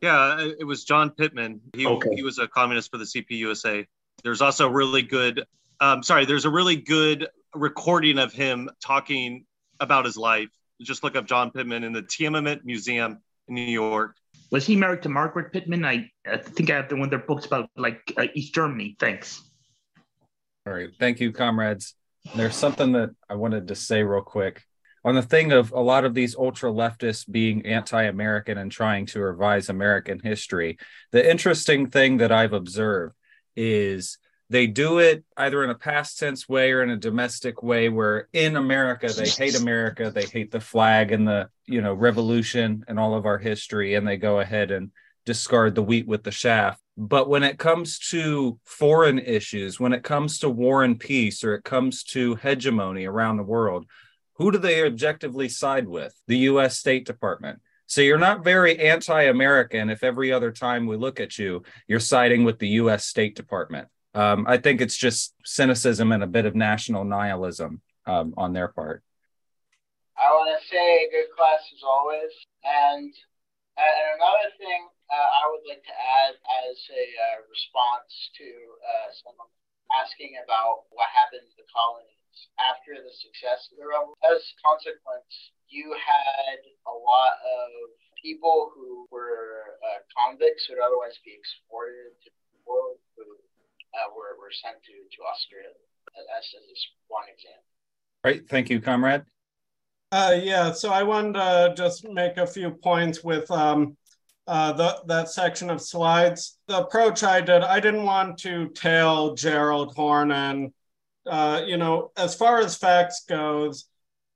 [0.01, 1.61] Yeah, it was John Pittman.
[1.75, 2.09] He, Okay.
[2.15, 3.85] he was a communist for the CPUSA.
[4.23, 5.45] There's also really good,
[5.79, 9.45] um, sorry, there's a really good recording of him talking
[9.79, 10.49] about his life.
[10.81, 14.15] Just look up John Pittman in the Tamiment Museum in New York.
[14.51, 15.85] Was he married to Margaret Pittman?
[15.85, 18.95] I, I think I have the one of their books about like uh, East Germany.
[18.99, 19.41] Thanks.
[20.65, 20.89] All right.
[20.99, 21.95] Thank you, comrades.
[22.35, 24.63] There's something that I wanted to say real quick
[25.05, 29.05] on the thing of a lot of these ultra leftists being anti American and trying
[29.07, 30.77] to revise American history.
[31.11, 33.15] The interesting thing that I've observed
[33.55, 34.17] is
[34.49, 38.27] they do it either in a past tense way or in a domestic way where
[38.33, 42.99] in America they hate America, they hate the flag and the, you know, revolution and
[42.99, 44.91] all of our history and they go ahead and
[45.25, 46.79] discard the wheat with the shaft.
[46.95, 51.55] But when it comes to foreign issues, when it comes to war and peace, or
[51.55, 53.87] it comes to hegemony around the world,
[54.35, 56.13] who do they objectively side with?
[56.27, 57.59] The US State Department.
[57.87, 61.99] So you're not very anti American if every other time we look at you, you're
[61.99, 63.87] siding with the US State Department.
[64.13, 68.67] Um, I think it's just cynicism and a bit of national nihilism um, on their
[68.67, 69.01] part.
[70.13, 72.29] I want to say good class as always.
[72.61, 76.37] And, and another thing uh, I would like to add
[76.69, 79.49] as a uh, response to uh, someone
[79.97, 82.13] asking about what happened to the colonies
[82.61, 84.21] after the success of the revolution.
[84.25, 85.33] As a consequence,
[85.69, 92.13] you had a lot of people who were uh, convicts who would otherwise be exported
[92.25, 93.25] to the world who
[93.93, 95.69] uh, were, were sent to, to Australia.
[96.33, 97.63] That's just one example.
[98.23, 98.47] Right.
[98.47, 99.23] Thank you, comrade.
[100.11, 103.97] Uh, yeah, so I wanted to just make a few points with um,
[104.45, 106.59] uh, the, that section of slides.
[106.67, 110.71] The approach I did, I didn't want to tail Gerald Horne and,
[111.25, 113.85] uh, you know, as far as facts goes,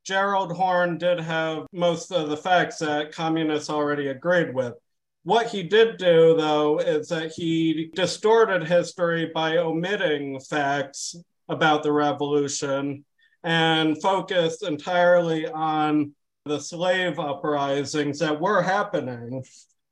[0.03, 4.74] Gerald Horne did have most of the facts that communists already agreed with.
[5.28, 11.17] What he did do, though, is that he distorted history by omitting facts
[11.49, 13.03] about the revolution
[13.43, 16.13] and focused entirely on
[16.45, 19.43] the slave uprisings that were happening.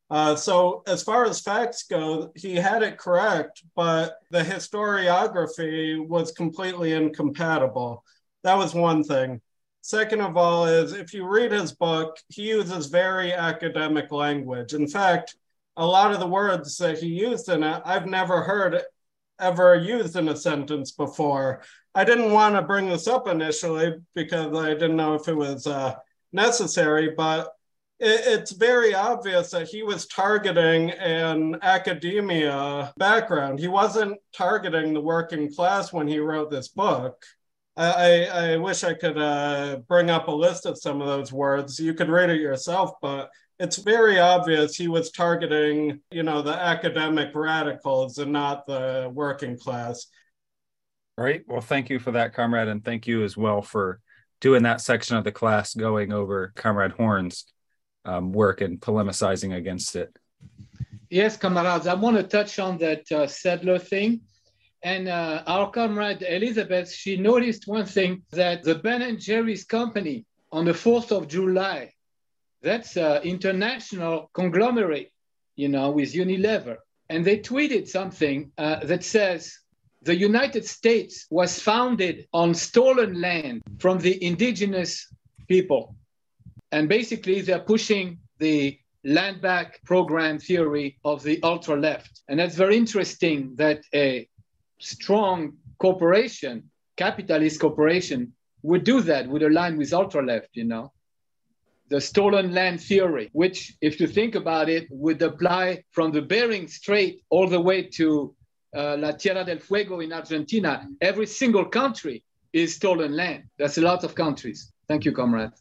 [0.10, 6.32] Uh, so, as far as facts go, he had it correct, but the historiography was
[6.32, 8.06] completely incompatible.
[8.44, 9.42] That was one thing.
[9.86, 14.74] Second of all, is if you read his book, he uses very academic language.
[14.74, 15.36] In fact,
[15.78, 18.82] a lot of the words that he used in it, I've never heard
[19.40, 21.62] ever used in a sentence before.
[21.94, 25.68] I didn't want to bring this up initially because I didn't know if it was
[25.68, 25.94] uh,
[26.34, 27.54] necessary, but
[28.00, 33.60] it, it's very obvious that he was targeting an academia background.
[33.60, 37.24] He wasn't targeting the working class when he wrote this book.
[37.78, 41.34] I, I, I wish I could uh, bring up a list of some of those
[41.34, 41.80] words.
[41.80, 46.54] You could read it yourself, but it's very obvious he was targeting, you know, the
[46.54, 50.08] academic radicals and not the working class.
[51.18, 51.42] All right.
[51.48, 54.02] Well, thank you for that, comrade, and thank you as well for
[54.42, 57.46] doing that section of the class going over Comrade Horne's
[58.04, 60.16] um, work and polemicizing against it.
[61.10, 64.22] Yes, comrades, I want to touch on that uh, settler thing.
[64.86, 70.26] And uh, our comrade Elizabeth, she noticed one thing that the Ben and Jerry's company
[70.52, 71.92] on the 4th of July,
[72.62, 75.12] that's an international conglomerate,
[75.56, 76.78] you know, with Unilever.
[77.10, 79.58] And they tweeted something uh, that says,
[80.04, 85.12] the United States was founded on stolen land from the indigenous
[85.48, 85.96] people.
[86.72, 92.22] And basically, they're pushing the land back program theory of the ultra left.
[92.28, 94.28] And that's very interesting that a
[94.80, 100.92] strong corporation, capitalist corporation, would do that, would align with ultra left, you know.
[101.90, 106.68] The stolen land theory, which, if you think about it, would apply from the Bering
[106.68, 108.36] Strait all the way to
[108.76, 110.88] uh, La Tierra del Fuego in Argentina.
[111.00, 112.24] Every single country
[112.54, 113.44] is stolen land.
[113.60, 114.72] That's a lot of countries.
[114.88, 115.52] Thank you, comrade.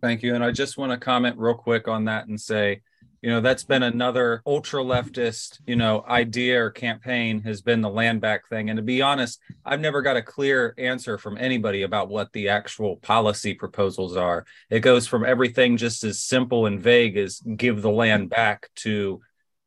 [0.00, 0.34] Thank you.
[0.34, 2.82] And I just want to comment real quick on that and say
[3.22, 7.90] you know that's been another ultra leftist you know idea or campaign has been the
[7.90, 8.70] land back thing.
[8.70, 12.48] And to be honest i've never got a clear answer from anybody about what the
[12.48, 14.44] actual policy proposals are.
[14.70, 19.20] It goes from everything just as simple and vague as give the land back to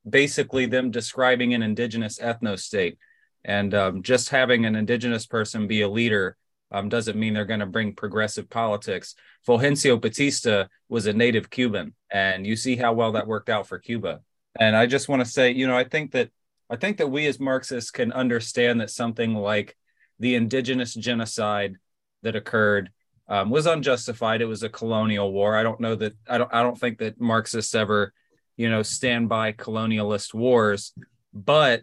[0.07, 2.97] basically them describing an indigenous ethno state
[3.43, 6.37] and um, just having an indigenous person be a leader
[6.71, 9.15] um, doesn't mean they're going to bring progressive politics.
[9.47, 13.77] Fulgencio Batista was a native Cuban, and you see how well that worked out for
[13.79, 14.21] Cuba.
[14.59, 16.29] And I just want to say, you know, I think that
[16.69, 19.75] I think that we as Marxists can understand that something like
[20.19, 21.75] the indigenous genocide
[22.23, 22.91] that occurred
[23.27, 24.41] um, was unjustified.
[24.41, 25.55] It was a colonial war.
[25.55, 28.13] I don't know that I don't I don't think that Marxists ever,
[28.55, 30.93] you know, stand by colonialist wars,
[31.33, 31.81] but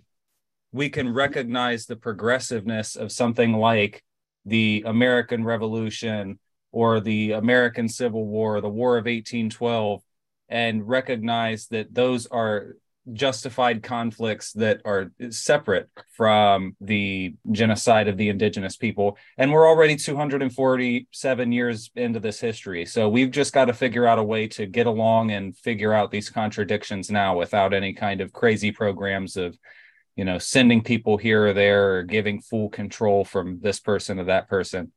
[0.72, 4.02] we can recognize the progressiveness of something like
[4.48, 6.38] the American Revolution
[6.72, 10.02] or the American Civil War, the War of 1812,
[10.48, 12.74] and recognize that those are
[13.12, 19.16] justified conflicts that are separate from the genocide of the indigenous people.
[19.38, 22.84] And we're already 247 years into this history.
[22.84, 26.10] So we've just got to figure out a way to get along and figure out
[26.10, 29.56] these contradictions now without any kind of crazy programs of
[30.18, 34.24] you know sending people here or there or giving full control from this person to
[34.24, 34.92] that person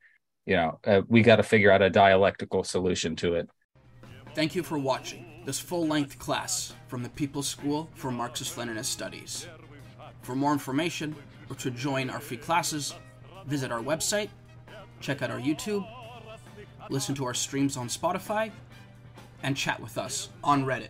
[0.48, 3.48] you know uh, we got to figure out a dialectical solution to it.
[4.34, 9.48] Thank you for watching this full-length class from the people's school for marxist-leninist studies.
[10.22, 11.16] For more information
[11.50, 12.96] or to join our free classes
[13.46, 14.30] visit our website
[15.00, 15.88] check out our youtube
[16.90, 18.52] listen to our streams on spotify
[19.44, 20.90] and chat with us on reddit